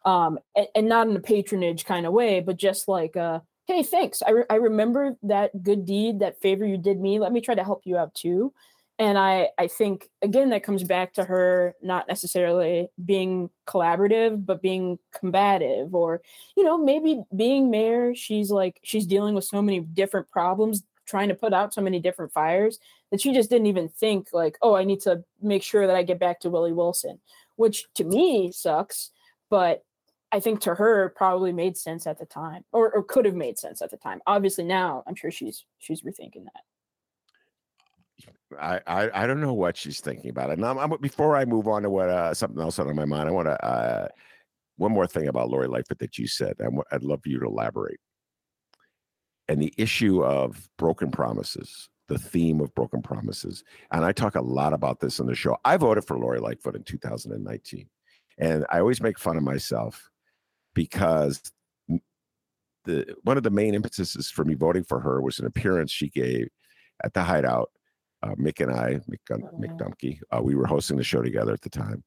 [0.05, 3.81] Um, and, and not in a patronage kind of way, but just like, uh, hey,
[3.81, 4.21] thanks.
[4.21, 7.17] I, re- I remember that good deed, that favor you did me.
[7.17, 8.53] Let me try to help you out too.
[8.99, 14.61] And I, I think, again, that comes back to her not necessarily being collaborative, but
[14.61, 16.21] being combative, or,
[16.55, 21.29] you know, maybe being mayor, she's like, she's dealing with so many different problems trying
[21.29, 22.79] to put out so many different fires
[23.11, 26.03] that she just didn't even think like, oh, I need to make sure that I
[26.03, 27.19] get back to Willie Wilson,
[27.57, 29.11] which to me sucks,
[29.49, 29.83] but
[30.31, 33.57] I think to her probably made sense at the time, or, or could have made
[33.57, 34.21] sense at the time.
[34.27, 36.63] Obviously now I'm sure she's she's rethinking that.
[38.59, 40.59] I, I, I don't know what she's thinking about it.
[40.59, 43.31] Now, I'm, before I move on to what uh, something else on my mind, I
[43.31, 44.07] want to uh,
[44.77, 46.55] one more thing about Lori Lightfoot that you said.
[46.91, 47.99] I'd love for you to elaborate
[49.47, 53.63] and the issue of broken promises, the theme of broken promises.
[53.91, 55.57] And I talk a lot about this on the show.
[55.65, 57.87] I voted for Lori Lightfoot in 2019.
[58.37, 60.09] And I always make fun of myself
[60.75, 61.41] because
[62.83, 66.09] the one of the main impetuses for me voting for her was an appearance she
[66.09, 66.47] gave
[67.03, 67.71] at the hideout.
[68.21, 71.61] Uh, Mick and I, Mick, Mick Dumke, uh, we were hosting the show together at
[71.61, 72.03] the time.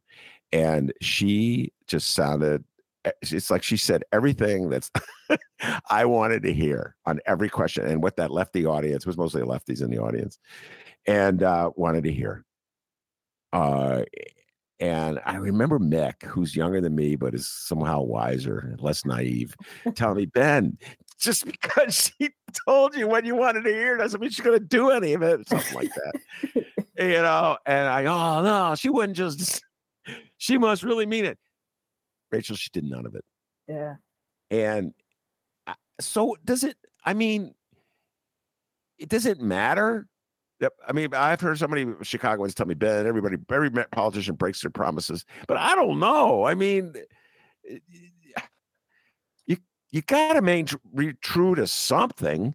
[0.52, 2.64] And she just sounded
[3.04, 4.90] Eh, it's like she said everything that's
[5.90, 7.86] I wanted to hear on every question.
[7.86, 10.38] And what that lefty audience was mostly lefties in the audience
[11.06, 12.44] and uh, wanted to hear.
[13.52, 14.02] Uh,
[14.80, 19.56] and I remember Mick, who's younger than me, but is somehow wiser and less naive,
[19.94, 20.78] telling me, Ben,
[21.18, 22.30] just because she
[22.66, 25.22] told you what you wanted to hear doesn't mean she's going to do any of
[25.22, 25.48] it.
[25.48, 26.64] Something like that.
[26.98, 29.62] you know, and I, oh, no, she wouldn't just,
[30.38, 31.38] she must really mean it.
[32.30, 33.24] Rachel, she did none of it.
[33.66, 33.96] Yeah.
[34.50, 34.94] And
[35.66, 37.54] uh, so does it, I mean,
[38.98, 40.06] it does it matter
[40.60, 40.72] Yep.
[40.88, 44.70] I mean, I've heard so many Chicagoans tell me, Ben, everybody, every politician breaks their
[44.70, 46.44] promises, but I don't know.
[46.44, 46.94] I mean,
[47.68, 47.78] eh,
[49.46, 49.56] you
[49.90, 50.66] you got to remain
[51.20, 52.54] true to something.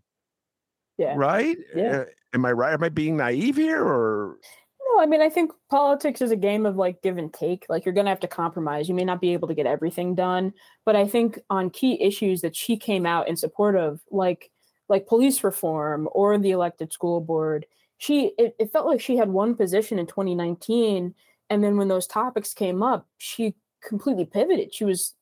[0.97, 1.13] Yeah.
[1.15, 1.57] Right.
[1.75, 1.99] Yeah.
[1.99, 2.73] Uh, am I right?
[2.73, 4.37] Am I being naive here, or?
[4.85, 7.65] No, I mean, I think politics is a game of like give and take.
[7.69, 8.89] Like you're going to have to compromise.
[8.89, 10.53] You may not be able to get everything done,
[10.85, 14.51] but I think on key issues that she came out in support of, like
[14.89, 17.65] like police reform or the elected school board
[18.03, 21.15] she it, it felt like she had one position in 2019
[21.49, 24.73] and then when those topics came up she completely pivoted.
[24.73, 25.13] She was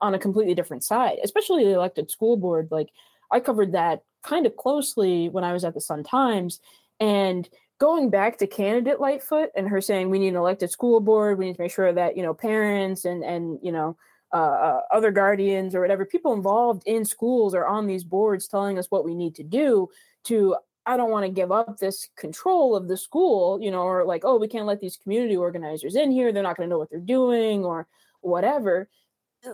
[0.00, 2.68] on a completely different side especially the elected school board.
[2.70, 2.90] Like
[3.30, 6.60] i covered that kind of closely when i was at the sun times
[6.98, 7.48] and
[7.78, 11.38] going back to candidate lightfoot and her saying we need an elected school board.
[11.38, 13.98] We need to make sure that you know parents and and you know
[14.32, 18.78] uh, uh, other guardians or whatever people involved in schools are on these boards telling
[18.78, 19.88] us what we need to do
[20.24, 20.56] to
[20.86, 24.22] I don't want to give up this control of the school, you know, or like,
[24.24, 26.32] oh, we can't let these community organizers in here.
[26.32, 27.86] They're not going to know what they're doing or
[28.20, 28.88] whatever.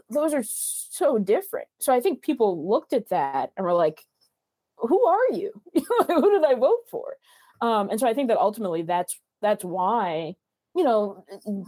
[0.09, 1.68] Those are so different.
[1.78, 4.05] So I think people looked at that and were like,
[4.76, 5.53] who are you?
[5.74, 7.16] who did I vote for?
[7.61, 10.35] Um, and so I think that ultimately that's that's why,
[10.74, 11.24] you know,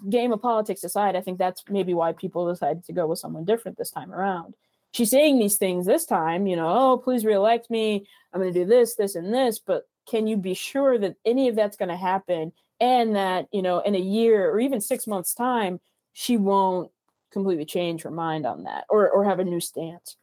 [0.09, 3.45] game of politics aside, I think that's maybe why people decided to go with someone
[3.45, 4.55] different this time around
[4.93, 8.07] she's saying these things this time, you know, oh, please reelect me.
[8.33, 9.59] I'm going to do this, this, and this.
[9.59, 13.63] But can you be sure that any of that's going to happen and that, you
[13.63, 15.81] know, in a year or even six months' time,
[16.13, 16.91] she won't
[17.33, 20.17] completely change her mind on that or, or have a new stance?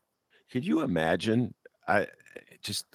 [0.52, 1.54] Could you imagine?
[1.88, 2.08] I
[2.62, 2.86] just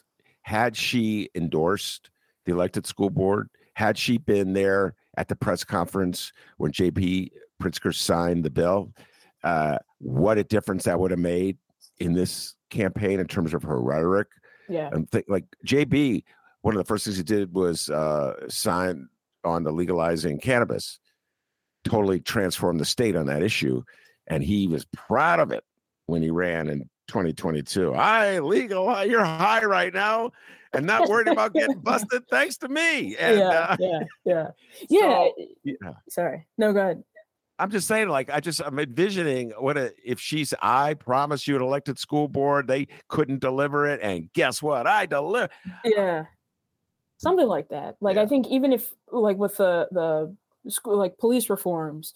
[0.42, 2.10] had she endorsed
[2.44, 7.94] the elected school board, had she been there at the press conference when JB Pritzker
[7.94, 8.92] signed the bill,
[9.42, 11.56] uh, what a difference that would have made
[11.98, 14.28] in this campaign in terms of her rhetoric.
[14.68, 14.90] Yeah.
[14.92, 16.24] And th- like JB,
[16.62, 19.08] one of the first things he did was uh, sign
[19.44, 20.98] on the legalizing cannabis,
[21.84, 23.82] totally transformed the state on that issue.
[24.26, 25.64] And he was proud of it
[26.06, 27.94] when he ran in 2022.
[27.94, 30.32] I legal, you're high right now
[30.72, 33.16] and not worried about getting busted thanks to me.
[33.16, 34.48] And, yeah, uh, yeah, yeah,
[34.88, 35.00] yeah.
[35.00, 35.34] So,
[35.64, 35.92] yeah.
[36.08, 36.46] Sorry.
[36.58, 37.04] No, go ahead.
[37.58, 41.56] I'm just saying, like, I just I'm envisioning what a, if she's I promise you
[41.56, 44.86] an elected school board, they couldn't deliver it, and guess what?
[44.86, 45.48] I deliver.
[45.84, 46.24] Yeah,
[47.18, 47.96] something like that.
[48.00, 48.22] Like, yeah.
[48.22, 50.34] I think even if like with the the
[50.70, 52.12] school like police reforms,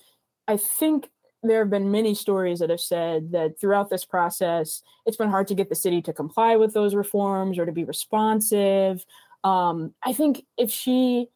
[0.49, 1.09] I think
[1.45, 5.47] there have been many stories that have said that throughout this process, it's been hard
[5.49, 9.05] to get the city to comply with those reforms or to be responsive.
[9.45, 11.29] Um, I think if she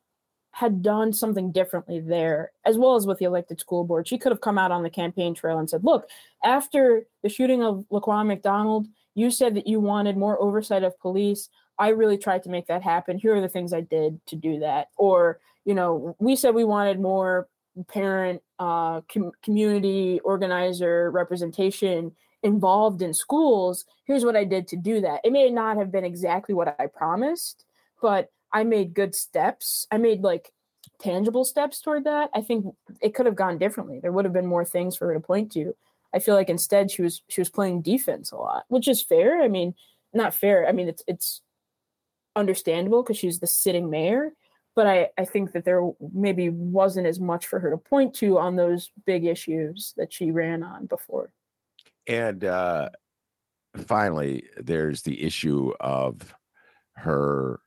[0.53, 4.07] had done something differently there, as well as with the elected school board.
[4.07, 6.09] She could have come out on the campaign trail and said, look,
[6.45, 11.49] after the shooting of Laquan McDonald, you said that you wanted more oversight of police.
[11.79, 13.19] I really tried to make that happen.
[13.19, 14.89] Here are the things I did to do that.
[14.97, 17.49] Or, you know, we said we wanted more
[17.89, 23.87] parent, uh, com- community organizer representation involved in schools.
[24.05, 25.21] Here's what I did to do that.
[25.25, 27.65] It may not have been exactly what I promised,
[28.03, 29.87] but I made good steps.
[29.91, 30.53] I made like
[31.01, 32.31] tangible steps toward that.
[32.35, 34.01] I think it could have gone differently.
[34.01, 35.75] There would have been more things for her to point to.
[36.15, 39.43] I feel like instead she was she was playing defense a lot, which is fair.
[39.43, 39.75] I mean,
[40.13, 40.69] not fair.
[40.69, 41.41] I mean, it's it's
[42.37, 44.33] understandable because she's the sitting mayor,
[44.75, 48.39] but I I think that there maybe wasn't as much for her to point to
[48.39, 51.33] on those big issues that she ran on before.
[52.07, 52.91] And uh
[53.87, 56.35] finally, there's the issue of
[56.97, 57.61] her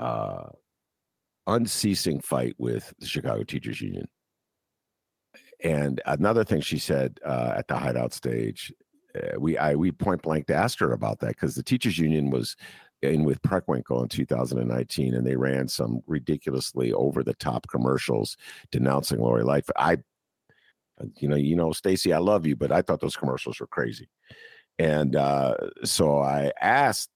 [0.00, 0.48] uh,
[1.46, 4.08] unceasing fight with the Chicago Teachers Union.
[5.62, 8.72] And another thing she said uh, at the hideout stage,
[9.14, 12.56] uh, we I we point blank asked her about that because the teachers union was
[13.02, 18.36] in with Preckwinkle in 2019, and they ran some ridiculously over the top commercials
[18.70, 19.76] denouncing Lori Lightfoot.
[19.78, 19.98] I,
[21.18, 24.08] you know, you know, Stacy, I love you, but I thought those commercials were crazy,
[24.78, 27.10] and uh, so I asked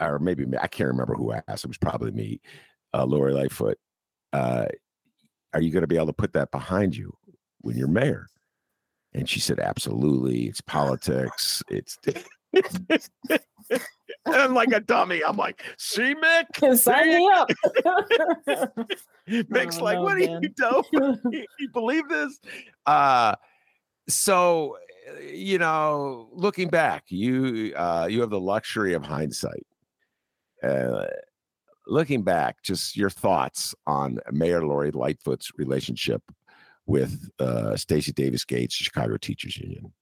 [0.00, 1.64] or maybe I can't remember who asked.
[1.64, 2.40] It was probably me,
[2.94, 3.78] uh, Lori Lightfoot.
[4.32, 4.66] Uh,
[5.54, 7.16] are you going to be able to put that behind you
[7.60, 8.26] when you're mayor?
[9.14, 10.46] And she said, absolutely.
[10.46, 11.62] It's politics.
[11.68, 11.98] It's.
[14.26, 15.22] I'm like a dummy.
[15.24, 17.48] I'm like, see, Mick, sign me up.
[19.28, 20.30] Mick's oh, like, no, what man.
[20.30, 21.44] are you doing?
[21.58, 22.38] you believe this?
[22.86, 23.34] Uh,
[24.08, 24.76] so
[25.32, 29.66] you know, looking back, you uh, you have the luxury of hindsight.
[30.62, 31.06] Uh,
[31.86, 36.22] looking back, just your thoughts on Mayor Lori Lightfoot's relationship
[36.86, 39.92] with uh, Stacy Davis Gates, Chicago Teachers Union.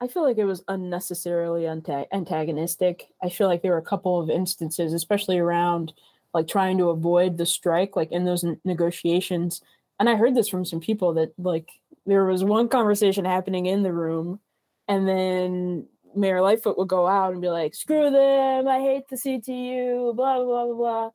[0.00, 3.06] I feel like it was unnecessarily antagonistic.
[3.22, 5.92] I feel like there were a couple of instances, especially around
[6.34, 9.62] like trying to avoid the strike, like in those negotiations.
[9.98, 11.70] And I heard this from some people that like
[12.04, 14.38] there was one conversation happening in the room,
[14.86, 15.86] and then
[16.16, 18.68] Mayor Lightfoot would go out and be like, "Screw them!
[18.68, 21.10] I hate the CTU." Blah blah blah blah.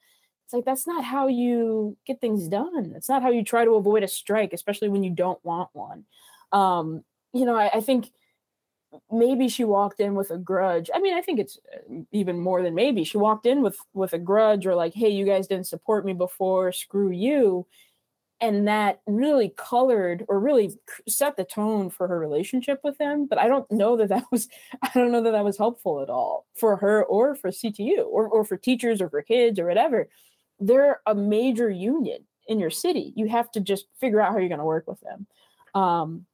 [0.46, 2.94] It's like that's not how you get things done.
[2.96, 6.06] It's not how you try to avoid a strike, especially when you don't want one.
[6.52, 8.12] Um, you know, I, I think
[9.12, 10.90] maybe she walked in with a grudge.
[10.94, 13.04] I mean, I think it's uh, even more than maybe.
[13.04, 16.14] She walked in with with a grudge or like, "Hey, you guys didn't support me
[16.14, 17.66] before, screw you."
[18.42, 20.74] And that really colored or really
[21.08, 24.50] set the tone for her relationship with him, but I don't know that that was
[24.82, 28.28] I don't know that that was helpful at all for her or for CTU or
[28.28, 30.10] or for teachers or for kids or whatever.
[30.60, 33.14] They're a major union in your city.
[33.16, 35.28] You have to just figure out how you're going to work with them.
[35.74, 36.26] Um,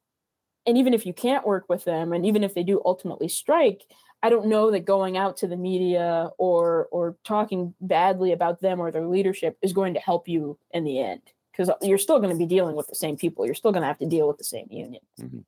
[0.68, 3.84] and even if you can't work with them and even if they do ultimately strike
[4.22, 8.80] i don't know that going out to the media or or talking badly about them
[8.80, 11.22] or their leadership is going to help you in the end
[11.58, 13.88] because you're still going to be dealing with the same people you're still going to
[13.88, 15.40] have to deal with the same union mm-hmm.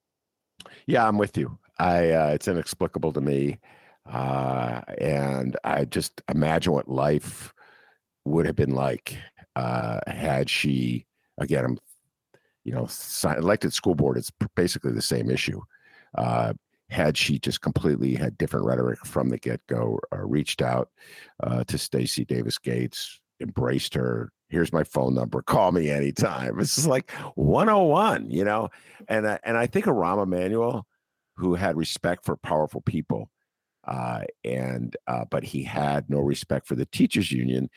[0.88, 3.60] yeah i'm with you i uh, it's inexplicable to me
[4.12, 7.54] uh, and i just imagine what life
[8.26, 9.18] would have been like
[9.56, 11.06] uh, had she
[11.38, 11.78] again i'm
[12.70, 12.88] you know,
[13.38, 15.60] elected school board, it's basically the same issue.
[16.16, 16.54] Uh,
[16.90, 20.90] had she just completely had different rhetoric from the get go, uh, reached out
[21.42, 24.32] uh, to Stacy Davis Gates, embraced her.
[24.50, 25.42] Here's my phone number.
[25.42, 26.58] Call me anytime.
[26.58, 28.70] This is like 101, you know.
[29.08, 30.86] And uh, and I think of Rahm Emanuel,
[31.36, 33.30] who had respect for powerful people,
[33.88, 37.70] uh, and uh, but he had no respect for the teachers union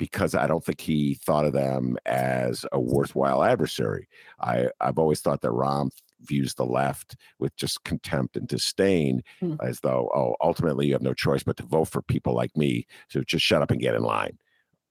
[0.00, 4.08] because I don't think he thought of them as a worthwhile adversary.
[4.40, 5.90] I, I've always thought that Rahm
[6.22, 9.58] views the left with just contempt and disdain, mm.
[9.62, 12.86] as though, oh, ultimately you have no choice but to vote for people like me.
[13.10, 14.38] So just shut up and get in line.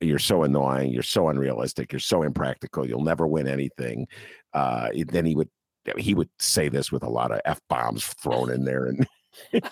[0.01, 0.91] You're so annoying.
[0.91, 1.91] You're so unrealistic.
[1.91, 2.87] You're so impractical.
[2.87, 4.07] You'll never win anything.
[4.53, 5.49] Uh, then he would
[5.97, 9.07] he would say this with a lot of f bombs thrown in there, and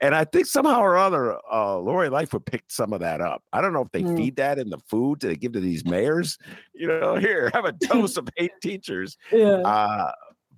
[0.00, 3.42] and I think somehow or other, uh, Lori Lightfoot picked some of that up.
[3.52, 4.16] I don't know if they mm.
[4.16, 6.38] feed that in the food they give to these mayors.
[6.74, 9.16] You know, here have a dose of hate teachers.
[9.32, 9.60] Yeah.
[9.60, 10.12] Uh,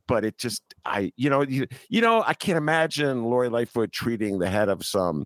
[0.08, 4.38] but it just, I, you know, you, you know, I can't imagine Lori Lightfoot treating
[4.38, 5.24] the head of some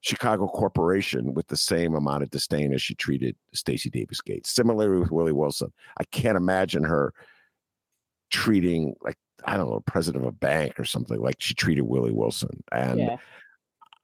[0.00, 4.50] Chicago corporation with the same amount of disdain as she treated Stacy Davis Gates.
[4.50, 7.12] Similarly with Willie Wilson, I can't imagine her
[8.30, 12.12] treating like I don't know, president of a bank or something like she treated Willie
[12.12, 12.62] Wilson.
[12.72, 13.16] And yeah.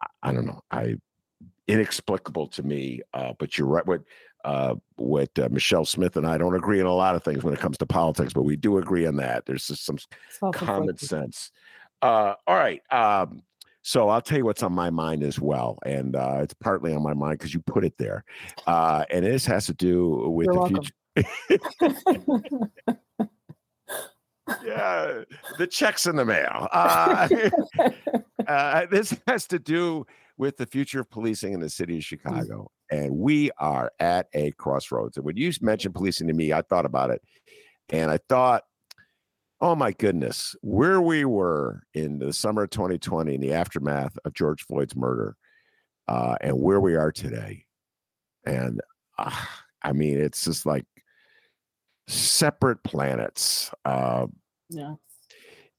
[0.01, 0.95] I, I, don't know, I
[1.67, 3.01] inexplicable to me.
[3.13, 3.87] Uh, but you're right.
[3.87, 4.03] What
[4.45, 7.55] uh, what uh, Michele Smith and I don't agree on a lot of things when
[7.55, 9.47] it comes to politics, but we do agree on that.
[9.47, 9.99] There's just some
[10.53, 11.51] common sense.
[12.03, 12.83] Uh, all right.
[12.91, 13.43] Um,
[13.87, 17.03] so I'll tell you what's on my mind as well, and uh, it's partly on
[17.03, 18.25] my mind because you put it there,
[18.67, 20.85] uh, and this has to do with You're the welcome.
[21.15, 22.99] future.
[24.65, 25.23] yeah,
[25.59, 26.67] the checks in the mail.
[26.73, 27.29] Uh,
[28.49, 30.07] uh, this has to do
[30.39, 32.05] with the future of policing in the city of mm.
[32.05, 32.71] Chicago.
[32.91, 35.19] And we are at a crossroads.
[35.19, 37.23] And when you mentioned policing to me, I thought about it.
[37.91, 38.63] And I thought,
[39.65, 44.35] oh my goodness, where we were in the summer of 2020 in the aftermath of
[44.35, 45.39] George Floyd's murder
[46.07, 47.65] uh, and where we are today.
[48.45, 48.83] And
[49.17, 49.31] uh,
[49.83, 50.85] I mean, it's just like
[52.09, 53.71] separate planets.
[53.87, 54.27] Uh,
[54.69, 54.97] yeah.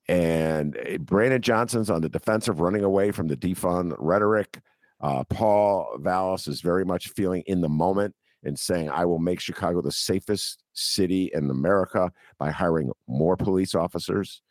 [0.07, 4.61] And eh, Brandon Johnson's on the defensive, running away from the defund rhetoric.
[4.99, 8.15] Uh, Paul Vallas is very much feeling in the moment
[8.45, 13.75] and saying, I will make Chicago the safest city in America by hiring more police
[13.75, 14.41] officers.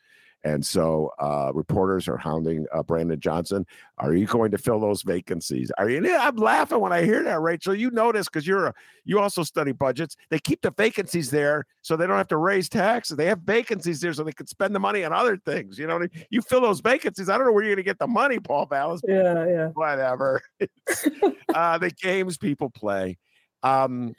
[0.45, 3.66] And so uh, reporters are hounding uh, Brandon Johnson.
[3.97, 5.72] Are you going to fill those vacancies?
[5.78, 6.16] Are you?
[6.16, 7.74] I'm laughing when I hear that, Rachel.
[7.74, 8.74] You notice because you're a,
[9.07, 10.16] you also study budgets.
[10.28, 13.16] They keep the vacancies there so they don't have to raise taxes.
[13.16, 15.78] They have vacancies there so they can spend the money on other things.
[15.78, 17.30] You know, you fill those vacancies.
[17.30, 19.01] I don't know where you're going to get the money, Paul Vallas.
[19.09, 19.68] Yeah, yeah.
[19.68, 20.42] Whatever.
[21.55, 23.16] uh, the games people play.
[23.65, 24.15] Um,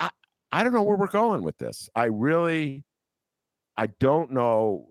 [0.00, 0.10] I
[0.50, 1.88] I don't know where we're going with this.
[1.94, 2.82] I really,
[3.76, 4.88] I don't know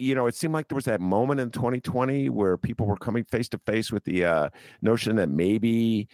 [0.00, 3.22] you know, it seemed like there was that moment in 2020 where people were coming
[3.24, 4.48] face to face with the uh,
[4.80, 6.08] notion that maybe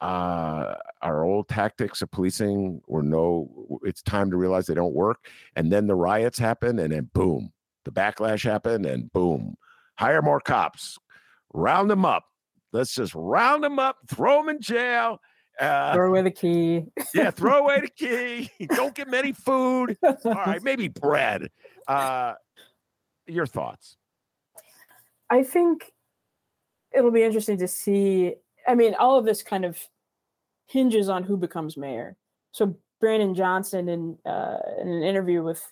[0.00, 5.28] uh, our old tactics of policing were no, it's time to realize they don't work.
[5.56, 7.52] And then the riots happened, and then boom,
[7.84, 9.56] the backlash happened, and boom,
[9.98, 10.98] hire more cops,
[11.52, 12.24] round them up.
[12.72, 15.20] Let's just round them up, throw them in jail.
[15.58, 16.84] Uh, throw away the key.
[17.14, 17.88] yeah, throw away the
[18.58, 18.66] key.
[18.74, 19.96] Don't get many food.
[20.02, 21.48] All right, maybe bread.
[21.86, 22.34] Uh,
[23.26, 23.96] your thoughts?
[25.30, 25.92] I think
[26.92, 28.34] it'll be interesting to see.
[28.66, 29.78] I mean, all of this kind of
[30.66, 32.16] hinges on who becomes mayor.
[32.52, 35.62] So Brandon Johnson, in, uh, in an interview with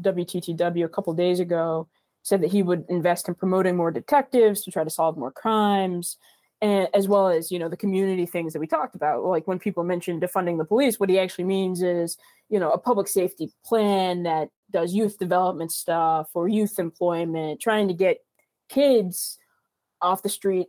[0.00, 1.88] WTTW a couple days ago,
[2.22, 6.16] said that he would invest in promoting more detectives to try to solve more crimes,
[6.62, 9.24] and as well as you know the community things that we talked about.
[9.24, 12.16] Like when people mentioned defunding the police, what he actually means is
[12.48, 17.88] you know a public safety plan that does youth development stuff or youth employment, trying
[17.88, 18.18] to get
[18.68, 19.38] kids
[20.02, 20.68] off the street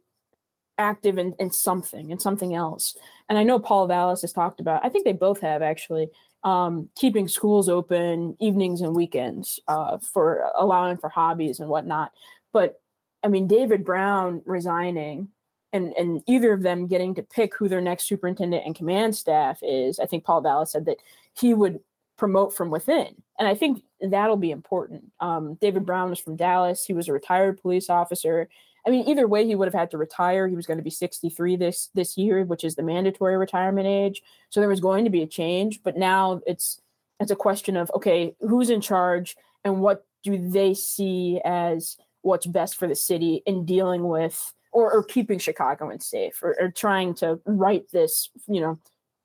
[0.77, 2.95] active in, in something and something else.
[3.29, 6.09] And I know Paul Vallas has talked about, I think they both have actually,
[6.43, 12.11] um, keeping schools open evenings and weekends uh, for allowing for hobbies and whatnot.
[12.53, 12.79] But
[13.23, 15.29] I mean, David Brown resigning
[15.77, 19.59] and, and either of them getting to pick who their next superintendent and command staff
[19.61, 20.97] is, I think Paul Vallas said that
[21.39, 21.79] he would
[22.17, 23.15] promote from within.
[23.39, 25.05] And I think that'll be important.
[25.19, 26.83] Um, David Brown was from Dallas.
[26.83, 28.49] He was a retired police officer.
[28.85, 30.47] I mean, either way, he would have had to retire.
[30.47, 34.21] He was going to be 63 this this year, which is the mandatory retirement age.
[34.49, 36.81] So there was going to be a change, but now it's
[37.19, 42.45] it's a question of okay, who's in charge and what do they see as what's
[42.45, 47.13] best for the city in dealing with or, or keeping Chicagoans safe or, or trying
[47.15, 48.79] to right this, you know,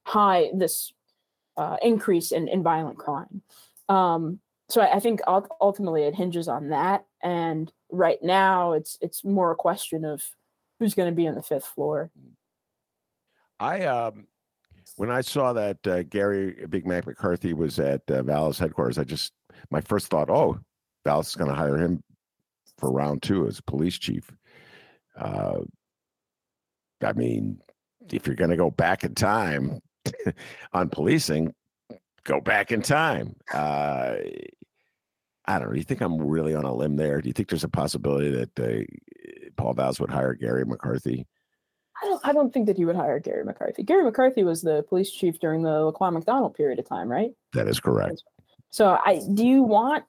[0.05, 0.93] high this
[1.57, 3.43] uh, increase in, in violent crime.
[3.89, 5.21] Um, so I, I think
[5.61, 7.05] ultimately it hinges on that.
[7.23, 10.23] And right now, it's it's more a question of
[10.79, 12.11] who's going to be on the fifth floor.
[13.61, 14.27] I um,
[14.97, 19.05] when I saw that uh, Garry Big Mac McCarthy was at uh, Vallas headquarters, I
[19.05, 19.33] just
[19.71, 20.59] my first thought, oh,
[21.05, 22.03] Vallas is going to hire him
[22.79, 24.31] for round two as police chief.
[25.17, 25.61] Uh,
[27.03, 27.59] I mean,
[28.11, 29.81] if you're going to go back in time
[30.73, 31.55] on policing,
[32.25, 33.35] go back in time.
[33.53, 34.17] Uh,
[35.45, 35.73] I don't know.
[35.73, 37.21] Do you think I'm really on a limb there?
[37.21, 38.85] Do you think there's a possibility that uh,
[39.57, 41.27] Paul Vallas would hire Garry McCarthy?
[42.03, 42.21] I don't.
[42.25, 43.83] I don't think that he would hire Garry McCarthy.
[43.83, 47.31] Garry McCarthy was the police chief during the Laquan McDonald period of time, right?
[47.53, 48.23] That is correct.
[48.71, 50.05] So, I do you want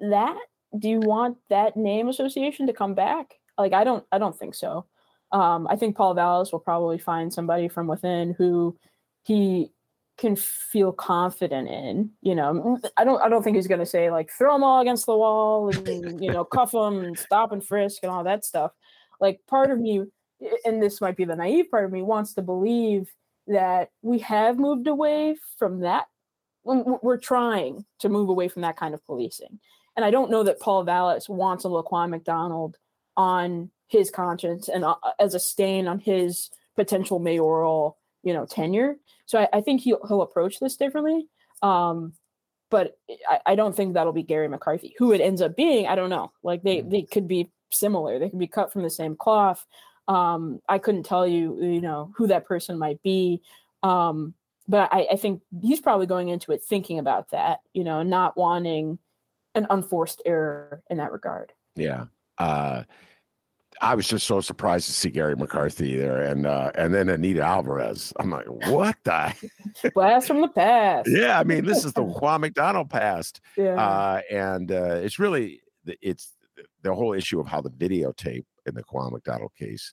[0.00, 0.38] that?
[0.78, 3.34] Do you want that name association to come back?
[3.58, 4.04] Like, I don't.
[4.12, 4.86] I don't think so.
[5.32, 8.76] Um, I think Paul Vallas will probably find somebody from within who
[9.22, 9.70] he
[10.18, 12.10] can feel confident in.
[12.22, 14.80] You know, I don't I don't think he's going to say like throw them all
[14.80, 18.44] against the wall and you know cuff them and stop and frisk and all that
[18.44, 18.72] stuff.
[19.20, 20.04] Like part of me,
[20.64, 23.12] and this might be the naive part of me, wants to believe
[23.46, 26.06] that we have moved away from that.
[26.64, 29.60] We're trying to move away from that kind of policing,
[29.96, 32.76] and I don't know that Paul Vallas wants a Laquan McDonald
[33.16, 38.96] on his conscience and uh, as a stain on his potential mayoral you know tenure
[39.26, 41.28] so I, I think he'll he'll approach this differently.
[41.62, 42.14] Um,
[42.70, 42.98] but
[43.28, 44.94] I, I don't think that'll be Garry McCarthy.
[44.98, 46.32] Who it ends up being, I don't know.
[46.42, 46.90] Like they mm.
[46.90, 48.18] they could be similar.
[48.18, 49.66] They could be cut from the same cloth.
[50.08, 53.42] Um, I couldn't tell you, you know, who that person might be.
[53.82, 54.34] Um,
[54.68, 58.36] but I, I think he's probably going into it thinking about that, you know, not
[58.36, 58.98] wanting
[59.54, 61.52] an unforced error in that regard.
[61.74, 62.04] Yeah.
[62.38, 62.82] Uh,
[63.80, 67.42] I was just so surprised to see Garry McCarthy there, and uh, and then Anita
[67.42, 68.12] Alvarez.
[68.18, 69.34] I'm like, what the
[69.94, 71.08] blast from the past?
[71.10, 73.74] Yeah, I mean, this is the Laquan McDonald past, yeah.
[73.74, 76.32] Uh, and uh, it's really it's
[76.82, 79.92] the whole issue of how the videotape in the Laquan McDonald case.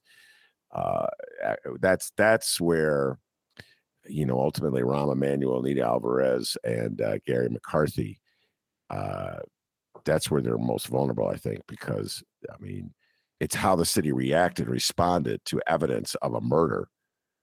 [0.72, 1.08] Uh,
[1.80, 3.20] that's that's where
[4.06, 8.20] you know ultimately Rahm Emanuel, Anita Alvarez, and uh, Garry McCarthy.
[8.90, 9.38] Uh,
[10.06, 12.94] that's where they're most vulnerable, I think, because I mean
[13.40, 16.88] it's how the city reacted, responded to evidence of a murder.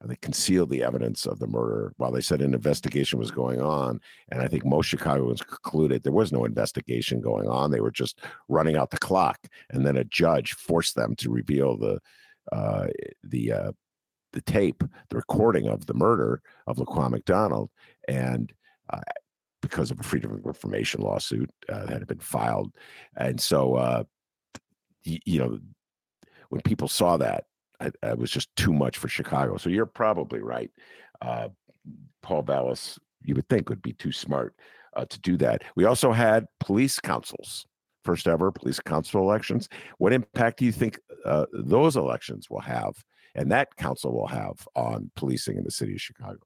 [0.01, 3.61] And they concealed the evidence of the murder while they said an investigation was going
[3.61, 4.01] on.
[4.31, 7.71] And I think most Chicagoans concluded there was no investigation going on.
[7.71, 9.39] They were just running out the clock.
[9.69, 12.01] And then a judge forced them to reveal the
[12.51, 12.87] uh,
[13.23, 13.73] the uh,
[14.33, 17.69] the tape, the recording of the murder of Laquan McDonald.
[18.09, 18.51] And
[18.89, 19.01] uh,
[19.61, 22.73] because of a freedom of information lawsuit uh, that had been filed.
[23.19, 23.77] And so,
[25.05, 25.59] you know,
[26.49, 27.45] when people saw that,
[27.81, 29.57] it was just too much for Chicago.
[29.57, 30.71] So you're probably right.
[31.23, 31.49] Uh,
[32.23, 34.55] Paul Vallas, you would think, would be too smart
[34.97, 35.63] uh, to do that.
[35.77, 37.67] We also had police councils,
[38.05, 39.69] first ever police council elections.
[39.99, 42.95] What impact do you think uh, those elections will have
[43.35, 46.39] and that council will have on policing in the city of Chicago?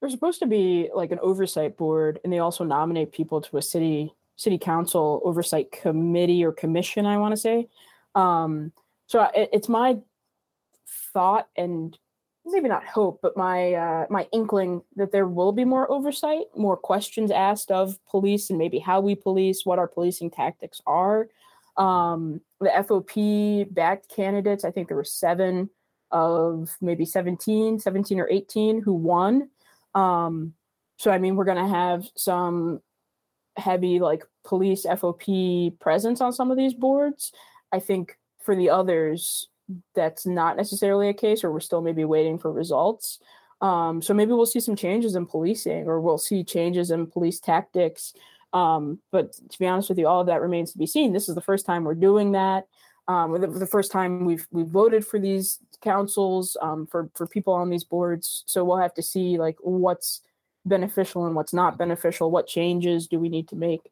[0.00, 3.62] There's supposed to be like an oversight board, and they also nominate people to a
[3.62, 7.06] city city council oversight committee or commission.
[7.06, 7.68] I want to say.
[8.14, 8.72] Um,
[9.06, 9.98] so it, it's my
[11.12, 11.96] thought and
[12.46, 16.76] maybe not hope, but my uh, my inkling that there will be more oversight, more
[16.76, 21.28] questions asked of police, and maybe how we police, what our policing tactics are.
[21.76, 25.70] Um, the FOP backed candidates, I think there were seven,
[26.14, 29.50] of maybe 17, 17 or 18 who won.
[29.94, 30.54] Um,
[30.96, 32.80] so, I mean, we're going to have some
[33.56, 37.32] heavy like police FOP presence on some of these boards.
[37.72, 39.48] I think for the others,
[39.94, 43.18] that's not necessarily a case, or we're still maybe waiting for results.
[43.60, 47.40] Um, so maybe we'll see some changes in policing, or we'll see changes in police
[47.40, 48.12] tactics.
[48.52, 51.12] Um, but to be honest with you, all of that remains to be seen.
[51.12, 52.66] This is the first time we're doing that.
[53.08, 57.52] Um, the, the first time we've we've voted for these councils um, for for people
[57.52, 58.44] on these boards.
[58.46, 60.22] So we'll have to see like what's
[60.64, 62.30] beneficial and what's not beneficial.
[62.30, 63.90] What changes do we need to make?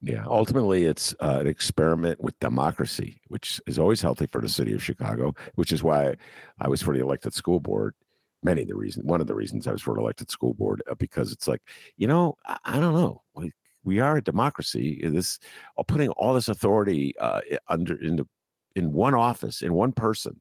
[0.00, 4.72] Yeah, ultimately, it's uh, an experiment with democracy, which is always healthy for the city
[4.72, 5.32] of Chicago.
[5.54, 6.16] Which is why
[6.58, 7.94] I was for the elected school board.
[8.42, 10.82] Many of the reasons, one of the reasons I was for the elected school board,
[10.90, 11.62] uh, because it's like,
[11.96, 13.52] you know, I, I don't know, we,
[13.84, 15.00] we are a democracy.
[15.04, 15.38] This,
[15.78, 18.26] uh, putting all this authority uh, under in the
[18.74, 20.40] in one office in one person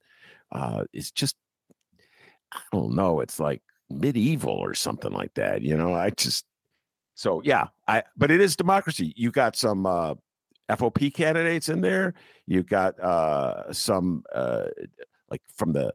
[0.51, 1.35] uh, is just,
[2.51, 3.19] I don't know.
[3.19, 3.61] It's like
[3.91, 5.61] medieval or something like that.
[5.61, 6.45] You know, I just
[7.15, 9.13] so yeah, I but it is democracy.
[9.15, 10.15] You got some uh
[10.69, 12.13] FOP candidates in there.
[12.47, 14.65] You got uh some uh
[15.29, 15.93] like from the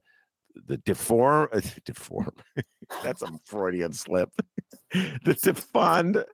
[0.67, 1.49] the deform
[1.85, 2.33] deform
[3.03, 4.31] that's a Freudian slip.
[4.93, 6.25] the defund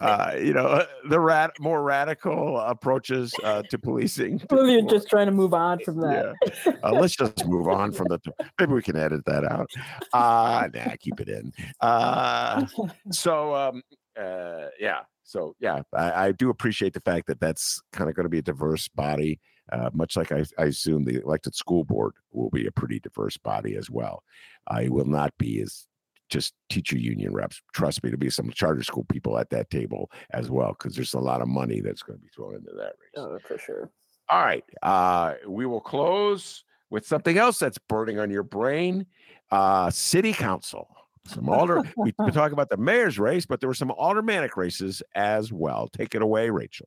[0.00, 4.40] uh, you know, uh, the rat more radical approaches uh, to policing.
[4.50, 6.34] Well, you're just trying to move on from that.
[6.66, 6.72] Yeah.
[6.82, 8.18] Uh, let's just move on from the.
[8.58, 9.70] Maybe we can edit that out.
[10.12, 11.52] Uh, nah, keep it in.
[11.80, 12.66] Uh,
[13.10, 13.82] so, um,
[14.20, 15.00] uh, yeah.
[15.22, 18.38] So, yeah, I, I do appreciate the fact that that's kind of going to be
[18.38, 19.38] a diverse body.
[19.72, 23.36] Uh, much like I, I, assume the elected school board will be a pretty diverse
[23.36, 24.24] body as well.
[24.66, 25.86] I will not be as
[26.30, 27.60] just teacher union reps.
[27.74, 31.14] Trust me, to be some charter school people at that table as well, because there's
[31.14, 33.12] a lot of money that's going to be thrown into that race.
[33.16, 33.90] Oh, for sure.
[34.28, 34.64] All right.
[34.82, 39.06] Uh, we will close with something else that's burning on your brain.
[39.50, 40.88] Uh, city council.
[41.26, 41.82] Some alder.
[41.96, 45.88] We've been talking about the mayor's race, but there were some aldermanic races as well.
[45.88, 46.86] Take it away, Rachel.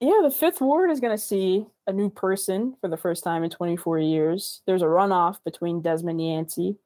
[0.00, 3.42] Yeah, the fifth ward is going to see a new person for the first time
[3.42, 4.62] in 24 years.
[4.64, 6.76] There's a runoff between Desmond Yancy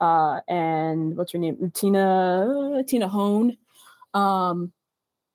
[0.00, 3.56] uh, and what's her name, Tina Tina Hone.
[4.14, 4.72] Um,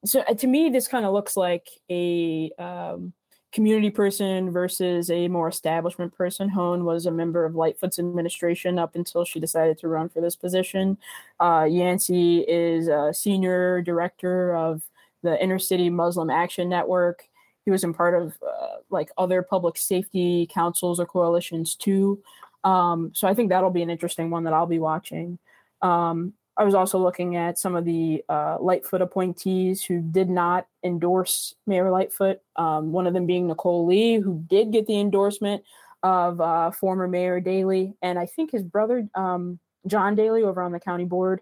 [0.06, 3.14] so uh, to me, this kind of looks like a um,
[3.52, 6.50] community person versus a more establishment person.
[6.50, 10.36] Hone was a member of Lightfoot's administration up until she decided to run for this
[10.36, 10.98] position.
[11.40, 14.84] Uh, Yancy is a senior director of
[15.24, 17.28] the Inner City Muslim Action Network.
[17.64, 22.22] He was in part of uh, like other public safety councils or coalitions too.
[22.66, 25.40] Um, so I think that'll be an interesting one that I'll be watching.
[25.82, 30.68] Um, I was also looking at some of the uh, Lightfoot appointees who did not
[30.84, 32.40] endorse Mayor Lightfoot.
[32.56, 35.64] Um, one of them being Nicole Lee, who did get the endorsement
[36.02, 40.72] of uh, former Mayor Daley, and I think his brother um, John Daley over on
[40.72, 41.42] the county board.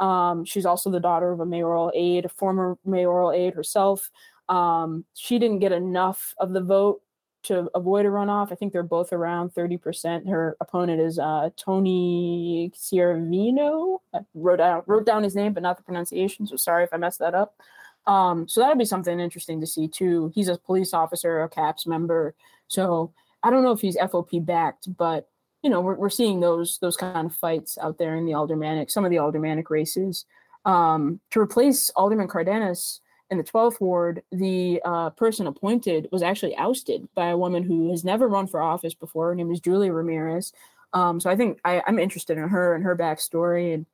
[0.00, 4.10] Um, she's also the daughter of a mayoral aide, a former mayoral aide herself.
[4.48, 7.02] Um, she didn't get enough of the vote
[7.44, 8.52] to avoid a runoff.
[8.52, 10.28] I think they're both around 30%.
[10.28, 13.98] Her opponent is uh, Tony Ciervino.
[14.14, 16.46] I wrote out wrote down his name, but not the pronunciation.
[16.46, 17.60] So sorry if I messed that up.
[18.06, 20.30] Um, so that'll be something interesting to see too.
[20.34, 22.34] He's a police officer, a CAPS member.
[22.68, 25.28] So I don't know if he's FOP backed, but
[25.62, 28.90] you know we're, we're seeing those those kind of fights out there in the aldermanic,
[28.90, 30.24] some of the aldermanic races.
[30.66, 36.56] Um, to replace Alderman Cardenas, in the 12th ward, the uh, person appointed was actually
[36.56, 39.28] ousted by a woman who has never run for office before.
[39.28, 40.52] Her name is Julia Ramirez.
[40.92, 43.86] Um, so I think I, am interested in her and her backstory and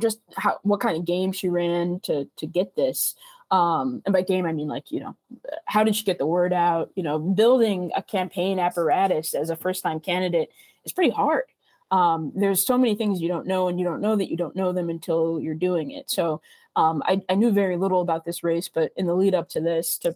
[0.00, 3.14] just how what kind of game she ran to to get this.
[3.50, 5.16] Um, and by game, I mean like you know,
[5.64, 6.90] how did she get the word out?
[6.94, 10.50] You know, building a campaign apparatus as a first time candidate
[10.84, 11.44] is pretty hard.
[11.90, 14.54] Um, there's so many things you don't know, and you don't know that you don't
[14.54, 16.10] know them until you're doing it.
[16.10, 16.42] So
[16.78, 19.60] um, I, I, knew very little about this race, but in the lead up to
[19.60, 20.14] this, to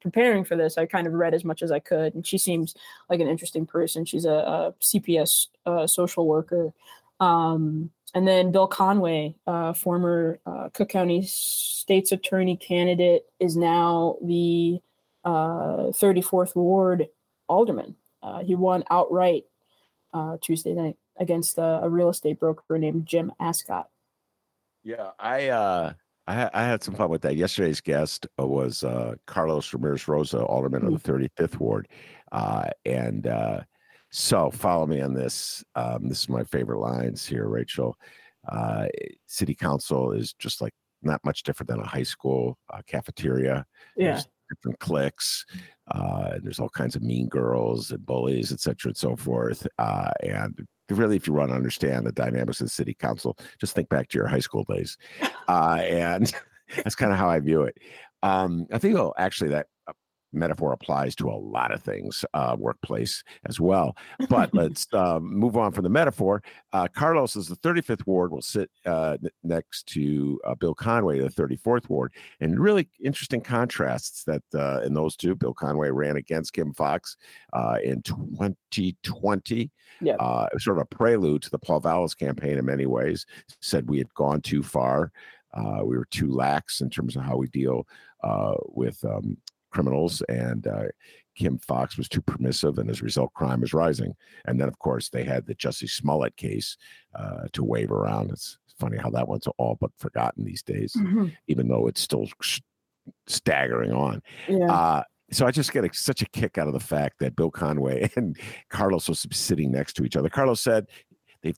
[0.00, 2.14] preparing for this, I kind of read as much as I could.
[2.14, 2.74] And she seems
[3.10, 4.06] like an interesting person.
[4.06, 6.72] She's a, a CPS uh, social worker.
[7.20, 14.16] Um, and then Bill Conway, uh, former uh, Cook County State's Attorney candidate, is now
[14.22, 14.80] the
[15.26, 17.08] 34th uh, Ward
[17.50, 17.96] alderman.
[18.22, 19.44] Uh, he won outright
[20.40, 23.88] Tuesday night against a real estate broker named Jim Ascott.
[24.88, 25.92] Yeah, I uh
[26.26, 27.36] I, I had some fun with that.
[27.36, 31.64] Yesterday's guest uh, was uh, Carlos Ramirez Rosa, alderman of the 35th mm-hmm.
[31.64, 31.88] ward,
[32.32, 33.60] uh, and uh,
[34.10, 35.62] so follow me on this.
[35.74, 37.98] Um, this is my favorite lines here, Rachel.
[38.50, 38.86] Uh,
[39.26, 40.72] city council is just like
[41.02, 43.66] not much different than a high school uh, cafeteria.
[43.94, 44.12] Yeah.
[44.12, 45.44] There's different cliques.
[45.90, 49.66] Uh, there's all kinds of mean girls and bullies, et cetera, and so forth.
[49.78, 53.74] Uh, and really, if you want to understand the dynamics of the city council, just
[53.74, 54.96] think back to your high school days,
[55.48, 56.32] uh, and
[56.76, 57.78] that's kind of how I view it.
[58.22, 59.66] Um, I think, oh, actually, that
[60.32, 63.96] metaphor applies to a lot of things, uh, workplace as well.
[64.28, 66.42] But let's uh, move on from the metaphor.
[66.72, 71.18] Uh, Carlos is the 35th ward will sit uh, n- next to uh, Bill Conway,
[71.18, 75.34] the 34th ward, and really interesting contrasts that uh, in those two.
[75.34, 77.16] Bill Conway ran against Kim Foxx
[77.82, 79.70] in 2020.
[80.00, 80.14] Yeah.
[80.14, 83.26] it was sort of a prelude to the Paul Vallas campaign in many ways.
[83.60, 85.12] Said we had gone too far.
[85.84, 87.86] we were too lax in terms of how we deal
[88.68, 89.36] with um,
[89.70, 90.84] criminals, and uh,
[91.36, 94.14] Kim Foxx was too permissive, and as a result, crime is rising.
[94.46, 96.76] And then, of course, they had the Jussie Smollett case
[97.14, 98.30] uh, to wave around.
[98.30, 101.34] It's funny how that one's all but forgotten these days, Mhm.
[101.48, 102.26] even though it's still
[103.26, 104.22] staggering on.
[104.48, 104.70] Yeah.
[104.72, 107.50] Uh, so I just get a, such a kick out of the fact that Bill
[107.50, 108.36] Conway and
[108.70, 110.28] Carlos was sitting next to each other.
[110.28, 110.86] Carlos said
[111.42, 111.56] they've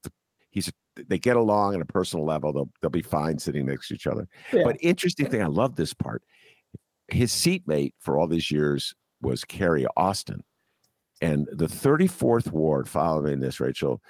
[0.50, 0.70] he's
[1.08, 2.52] they get along on a personal level.
[2.52, 4.28] They'll they'll be fine sitting next to each other.
[4.52, 4.64] Yeah.
[4.64, 6.22] But interesting thing, I love this part.
[7.10, 10.42] His seatmate for all these years was Carrie Austin,
[11.20, 14.00] and the 34th ward following this, Rachel,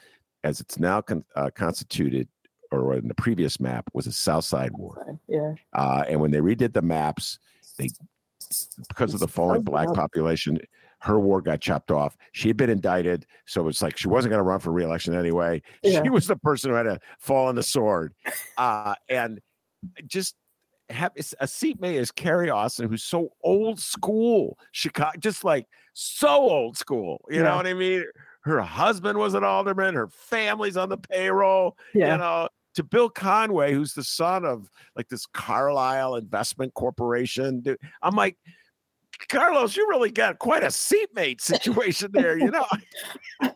[0.45, 2.29] as it's now con- uh, constituted,
[2.71, 5.19] or in the previous map, was a South Side ward.
[5.27, 5.55] yeah.
[5.73, 7.39] Uh, and when they redid the maps,
[7.77, 7.89] they
[8.89, 10.59] because of the falling black population,
[11.01, 12.17] her ward got chopped off.
[12.33, 15.63] She had been indicted, so it's like she wasn't going to run for reelection anyway.
[15.83, 16.03] Yeah.
[16.03, 18.15] She was the person who had to fall on the sword,
[18.59, 19.41] uh, and
[20.07, 20.35] just
[20.91, 26.77] have a seatmate is Carrie Austin, who's so old school, Chicago, just like so old
[26.77, 27.25] school.
[27.29, 28.05] You know what I mean?
[28.43, 29.95] Her husband was an alderman.
[29.95, 32.13] Her family's on the payroll Yeah.
[32.13, 37.61] you know, to Bill Conway, who's the son of like this Carlyle Investment Corporation.
[37.61, 38.37] Dude, I'm like,
[39.29, 42.67] Carlos, you really got quite a seatmate situation there, you know.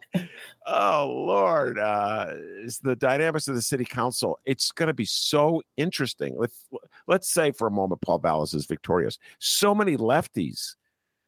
[0.67, 2.27] oh Lord, uh,
[2.63, 4.39] it's the dynamics of the city council.
[4.45, 6.35] It's going to be so interesting.
[6.37, 6.67] Let's
[7.07, 9.19] let's say for a moment, Paul Vallas is victorious.
[9.39, 10.75] So many lefties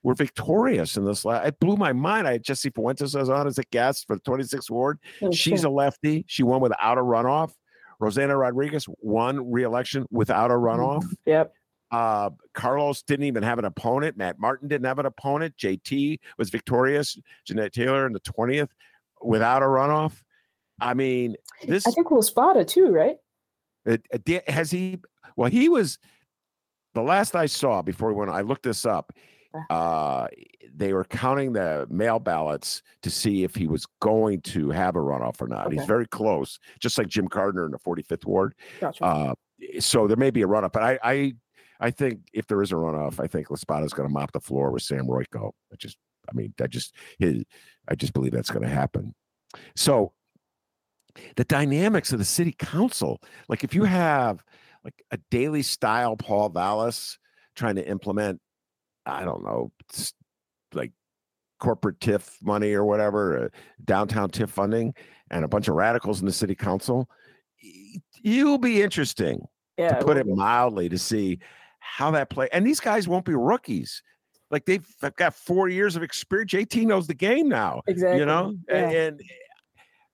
[0.03, 1.25] were victorious in this.
[1.25, 2.29] La- it blew my mind.
[2.29, 4.99] I had Jessie Fuentes was on as a guest for the 26th ward.
[5.33, 6.25] She's a lefty.
[6.29, 7.53] She won without a runoff.
[8.01, 11.05] Rossana Rodriguez won re-election without a runoff.
[11.25, 11.53] Yep.
[11.97, 14.17] Uh, Carlos didn't even have an opponent.
[14.17, 15.57] Matt Martin didn't have an opponent.
[15.57, 17.19] JT was victorious.
[17.47, 18.69] Jeanette Taylor in the 20th
[19.23, 20.23] without a runoff.
[20.81, 21.37] I mean,
[21.67, 23.17] this I think Will Spada too, right?
[23.87, 24.99] it, it has he
[25.37, 25.99] well he was
[26.95, 29.13] the last i saw before when i looked this up
[29.71, 30.27] uh
[30.75, 34.99] they were counting the mail ballots to see if he was going to have a
[34.99, 39.05] runoff or not he's very close just like jim gardiner in the 45th ward Gotcha.
[39.05, 39.35] uh
[39.79, 41.35] so there may be a runoff but i i
[41.81, 44.33] i think if there is a runoff i think La Spata is going to mop
[44.33, 45.53] the floor with sam royko.
[45.73, 45.97] I just
[46.29, 47.45] i mean i just his
[47.89, 49.15] i just believe that's going to happen.
[49.75, 50.13] So
[51.37, 54.43] the dynamics of the city council like if you have
[54.85, 57.19] like a daily style paul vallas
[57.55, 58.41] trying to implement
[59.07, 59.71] i don't know
[60.75, 60.93] like
[61.59, 63.49] corporate tiff money or whatever uh,
[63.85, 64.93] downtown tiff funding
[65.31, 67.09] and a bunch of radicals in the city council
[68.23, 69.41] you'll be interesting
[69.79, 69.95] yeah.
[69.95, 71.39] to put it mildly to see
[71.97, 74.03] how that play and these guys won't be rookies
[74.51, 78.19] like they've got four years of experience jt knows the game now Exactly.
[78.21, 78.77] you know Yeah.
[78.77, 79.23] and, and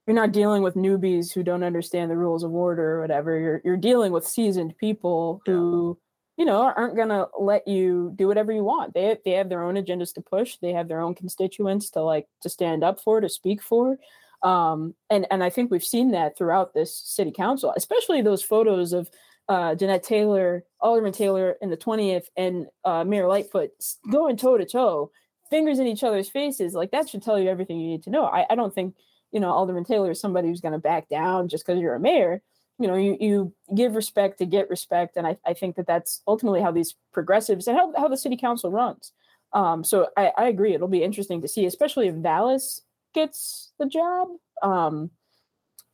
[0.05, 3.39] you're not dealing with newbies who don't understand the rules of order or whatever.
[3.39, 5.97] You're you're dealing with seasoned people who,
[6.35, 8.93] you know, aren't gonna let you do whatever you want.
[8.93, 10.57] They they have their own agendas to push.
[10.57, 13.97] They have their own constituents to like to stand up for, to speak for.
[14.41, 18.91] Um, and and I think we've seen that throughout this city council, especially those photos
[18.91, 19.09] of
[19.49, 23.71] uh, Jeanette Taylor, Alderman Taylor in the 20th, and uh, Mayor Lightfoot
[24.11, 25.11] going toe to toe,
[25.49, 26.73] fingers in each other's faces.
[26.73, 28.25] Like that should tell you everything you need to know.
[28.25, 28.95] I, I don't think
[29.31, 31.99] you know Alderman Taylor is somebody who's going to back down just because you're a
[31.99, 32.41] mayor.
[32.79, 36.21] You know, you you give respect to get respect, and I, I think that that's
[36.27, 39.11] ultimately how these progressives and how, how the city council runs.
[39.51, 40.73] Um, so I, I agree.
[40.73, 42.81] It'll be interesting to see, especially if Vallas
[43.13, 44.29] gets the job.
[44.63, 45.11] Um,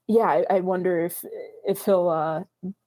[0.07, 1.25] yeah, I, I wonder if
[1.65, 2.09] if he'll.
[2.09, 2.43] Uh,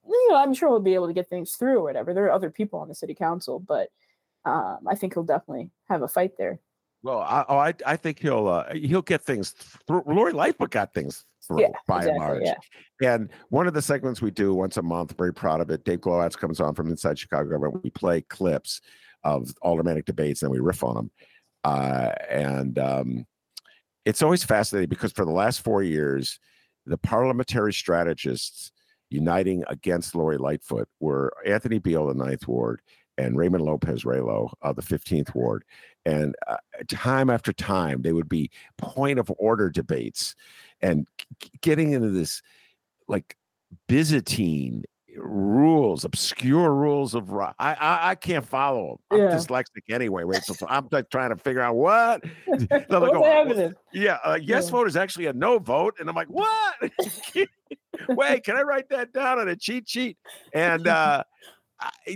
[0.06, 2.14] you know, I'm sure he'll be able to get things through or whatever.
[2.14, 3.88] There are other people on the city council, but
[4.44, 6.60] um, I think he'll definitely have a fight there.
[7.02, 9.50] Well, I, oh, I, I think he'll uh, he'll get things.
[9.86, 10.04] Through.
[10.06, 12.42] Lori Lightfoot got things through Yeah, by exactly, and large.
[13.00, 13.14] yeah.
[13.14, 15.84] And one of the segments we do once a month, very proud of it.
[15.84, 17.82] Dave Glowacz comes on from Inside Chicago Government.
[17.82, 18.80] We play clips
[19.24, 21.10] of aldermanic debates and we riff on them.
[21.64, 23.26] Uh, and um,
[24.04, 26.38] it's always fascinating because for the last four years,
[26.86, 28.72] the parliamentary strategists
[29.12, 32.80] uniting against Lori Lightfoot were Anthony Beale, the Ninth Ward,
[33.18, 35.64] and Raymond Lopez Raylo of the 15th Ward.
[36.04, 36.56] And uh,
[36.88, 40.34] time after time, they would be point of order debates
[40.80, 41.06] and
[41.60, 42.42] getting into this
[43.08, 43.36] like
[43.88, 44.84] Byzantine
[45.16, 49.20] rules, obscure rules of I I, I can't follow them.
[49.20, 49.36] I'm yeah.
[49.36, 50.54] dyslexic anyway, Rachel.
[50.54, 52.22] So I'm like trying to figure out what.
[52.46, 54.70] What's go, yeah, uh, yes yeah.
[54.70, 56.74] vote is actually a no vote, and I'm like, what?
[58.08, 60.16] Wait, can I write that down on a cheat sheet?
[60.52, 61.24] And uh,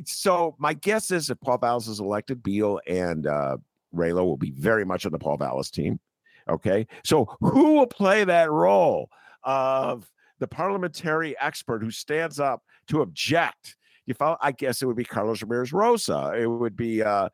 [0.04, 3.56] so my guess is if Paul Vallas is elected, Beale and uh,
[3.94, 6.00] Raylo will be very much on the Paul Vallas team.
[6.48, 9.10] Okay, so who will play that role
[9.42, 13.76] of the parliamentary expert who stands up to object?
[14.06, 14.36] You follow?
[14.40, 16.32] I guess it would be Carlos Ramirez Rosa.
[16.36, 17.02] It would be.
[17.02, 17.28] Uh,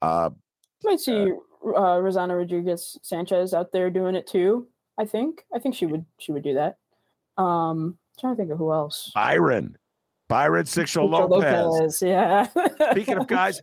[0.00, 0.30] uh,
[0.82, 1.32] you might see
[1.64, 4.68] uh, uh, Rossana Rodriguez Sanchez out there doing it too.
[4.98, 5.44] I think.
[5.54, 6.04] I think she would.
[6.18, 6.78] She would do that.
[7.36, 9.10] Um, I'm trying to think of who else.
[9.14, 9.76] Byron.
[10.28, 11.66] Byron Sigcho Lopez.
[11.66, 12.02] Lopez.
[12.02, 12.48] Yeah.
[12.92, 13.60] Speaking of guys,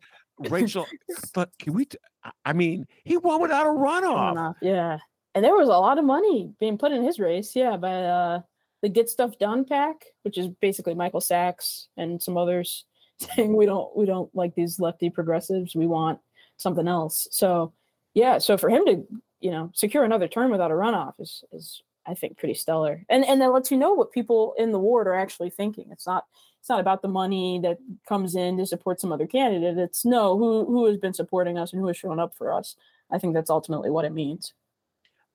[0.49, 0.85] Rachel,
[1.33, 1.85] but can we?
[1.85, 1.97] T-
[2.45, 4.55] I mean, he won without a runoff.
[4.61, 4.99] Yeah,
[5.35, 7.55] and there was a lot of money being put in his race.
[7.55, 8.41] Yeah, by uh,
[8.81, 12.85] the Get Stuff Done PAC, which is basically Michael Sacks and some others
[13.17, 15.75] saying we don't we don't like these lefty progressives.
[15.75, 16.19] We want
[16.57, 17.27] something else.
[17.31, 17.73] So
[18.13, 19.03] yeah, so for him to
[19.39, 23.05] you know secure another term without a runoff is is I think pretty stellar.
[23.09, 25.89] And and that lets you know what people in the ward are actually thinking.
[25.91, 26.25] It's not
[26.59, 27.77] it's not about the money that
[28.07, 29.77] comes in to support some other candidate.
[29.77, 32.75] It's no who who has been supporting us and who has shown up for us.
[33.11, 34.53] I think that's ultimately what it means.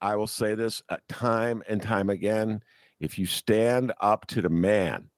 [0.00, 2.62] I will say this uh, time and time again:
[3.00, 5.10] if you stand up to the man,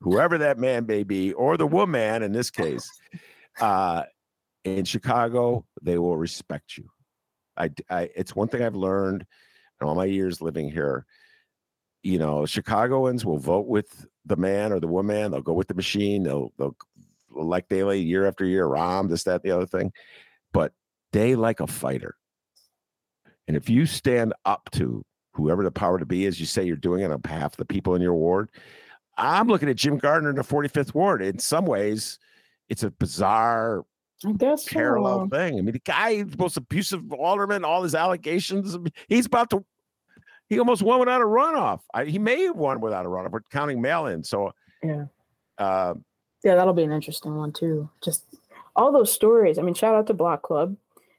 [0.00, 2.88] whoever that man may be, or the woman in this case,
[3.60, 4.04] uh,
[4.64, 6.88] in Chicago, they will respect you.
[7.56, 9.26] I, I, it's one thing I've learned
[9.80, 11.06] in all my years living here,
[12.02, 15.30] you know, Chicagoans will vote with the man or the woman.
[15.30, 16.22] They'll go with the machine.
[16.22, 16.76] They'll they'll
[17.36, 19.92] elect Daley year after year, Rahm, this, that, the other thing.
[20.52, 20.72] But
[21.12, 22.16] they like a fighter.
[23.48, 25.04] And if you stand up to
[25.40, 27.64] whoever the power to be is, you say you're doing it on behalf of the
[27.64, 28.50] people in your ward.
[29.16, 31.22] I'm looking at Jim Gardiner in the 45th ward.
[31.22, 32.18] In some ways,
[32.68, 33.84] it's a bizarre
[34.24, 35.36] I guess parallel so.
[35.36, 35.58] thing.
[35.58, 38.76] I mean, the guy, most abusive alderman, all his allegations,
[39.08, 39.64] he's about to.
[40.48, 41.80] He almost won without a runoff.
[41.94, 44.24] I, he may have won without a runoff, but counting mail-in.
[44.24, 44.50] So,
[44.82, 45.04] yeah,
[45.58, 45.94] uh,
[46.42, 47.88] yeah, that'll be an interesting one too.
[48.02, 48.24] Just
[48.74, 49.58] all those stories.
[49.58, 50.76] I mean, shout out to Block Club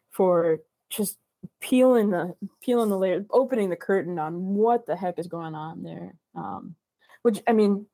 [0.09, 0.59] for
[0.89, 1.17] just
[1.60, 5.84] peeling the peeling the layer, opening the curtain on what the heck is going on
[5.84, 6.16] there.
[6.36, 6.76] Um,
[7.24, 7.86] which I mean,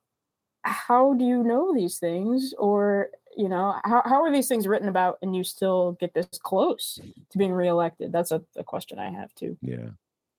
[0.64, 4.90] how do you know these things, or you know how, how are these things written
[4.90, 7.00] about and you still get this close
[7.32, 8.12] to being reelected?
[8.12, 9.58] That's a, a question i have too.
[9.62, 9.90] Yeah.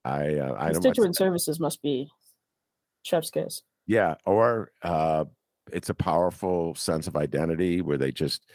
[0.04, 2.08] I uh, i constituent services must be
[3.02, 3.62] chef's kiss.
[3.86, 5.24] Yeah or uh
[5.72, 8.46] it's a powerful sense of identity where they just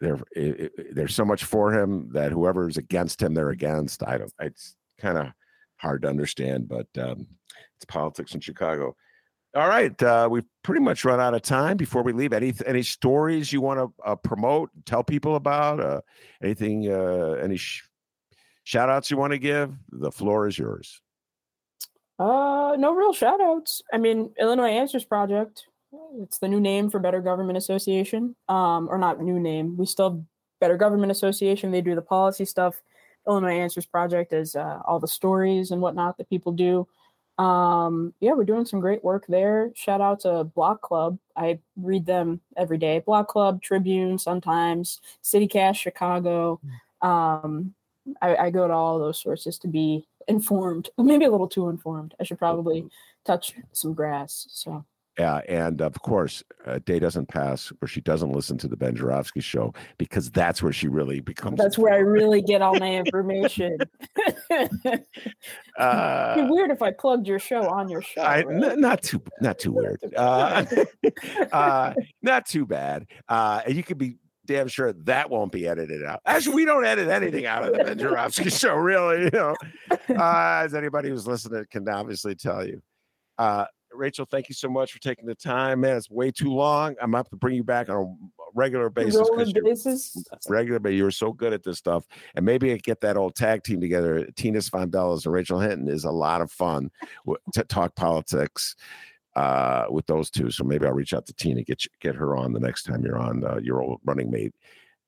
[0.00, 4.76] it, there's so much for him that whoever's against him they're against i don't it's
[4.98, 5.28] kind of
[5.76, 7.26] hard to understand but um
[7.76, 8.94] it's politics in chicago
[9.56, 11.78] all right, uh, we've pretty much run out of time.
[11.78, 16.02] Before we leave, any any stories you want to uh, promote, tell people about, uh,
[16.42, 17.88] anything, uh, any sh-
[18.64, 19.74] shout outs you want to give?
[19.92, 21.00] The floor is yours.
[22.18, 23.80] Uh, no real shout outs.
[23.90, 25.64] I mean, Illinois Answers Project.
[26.20, 28.34] It's the new name for Better Government Association.
[28.48, 29.76] Um, or not new name.
[29.76, 30.24] We still
[30.60, 31.70] Better Government Association.
[31.70, 32.80] They do the policy stuff.
[33.26, 36.86] Illinois Answers Project is uh, all the stories and whatnot that people do.
[37.38, 39.70] Um yeah we're doing some great work there.
[39.74, 41.18] Shout out to block club.
[41.36, 43.00] I read them every day.
[43.00, 46.60] Block club tribune sometimes city cast chicago.
[47.02, 47.74] Um
[48.22, 50.88] I, I go to all those sources to be informed.
[50.98, 52.14] Maybe a little too informed.
[52.18, 52.88] I should probably
[53.26, 54.86] touch some grass so
[55.18, 58.94] yeah, and of course, a day doesn't pass where she doesn't listen to the Ben
[58.94, 61.56] Joravsky show because that's where she really becomes.
[61.58, 63.78] That's where I really get all my information.
[65.78, 68.20] uh, weird if I plugged your show on your show.
[68.20, 68.72] I, right?
[68.72, 70.00] n- not too, not too weird.
[70.16, 70.64] Uh,
[71.52, 73.06] uh, not too bad.
[73.28, 76.20] Uh, and you could be damn sure that won't be edited out.
[76.24, 79.24] Actually, we don't edit anything out of the Ben Joravsky show, really.
[79.24, 79.54] You know,
[79.90, 82.80] uh, as anybody who's listening can obviously tell you.
[83.38, 85.96] Uh, Rachel, thank you so much for taking the time, man.
[85.96, 86.90] It's way too long.
[87.00, 89.28] I'm gonna have to bring you back on a regular basis.
[89.36, 90.16] Regular basis.
[90.48, 92.06] Regular, but you're so good at this stuff.
[92.34, 94.26] And maybe I get that old tag team together.
[94.36, 96.90] Tina Sfondeles and Rachel Hinton is a lot of fun
[97.52, 98.76] to talk politics
[99.36, 100.50] uh, with those two.
[100.50, 103.04] So maybe I'll reach out to Tina, get you, get her on the next time
[103.04, 104.54] you're on uh, your old running mate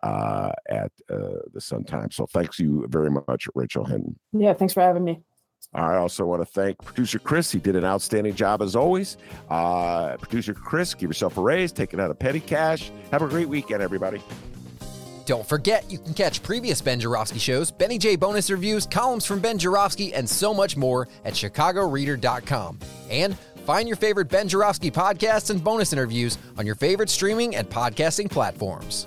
[0.02, 2.16] uh, at uh, the Sun Times.
[2.16, 4.18] So thanks you very much, Rachel Hinton.
[4.32, 5.22] Yeah, thanks for having me.
[5.74, 7.52] I also want to thank producer Chris.
[7.52, 9.18] He did an outstanding job as always.
[9.50, 12.90] Uh, producer Chris, give yourself a raise, take it out of petty cash.
[13.10, 14.22] Have a great weekend, everybody.
[15.26, 19.40] Don't forget, you can catch previous Ben Joravsky shows, Benny J bonus reviews, columns from
[19.40, 22.78] Ben Joravsky, and so much more at chicagoreader.com.
[23.10, 27.68] And find your favorite Ben Joravsky podcasts and bonus interviews on your favorite streaming and
[27.68, 29.06] podcasting platforms.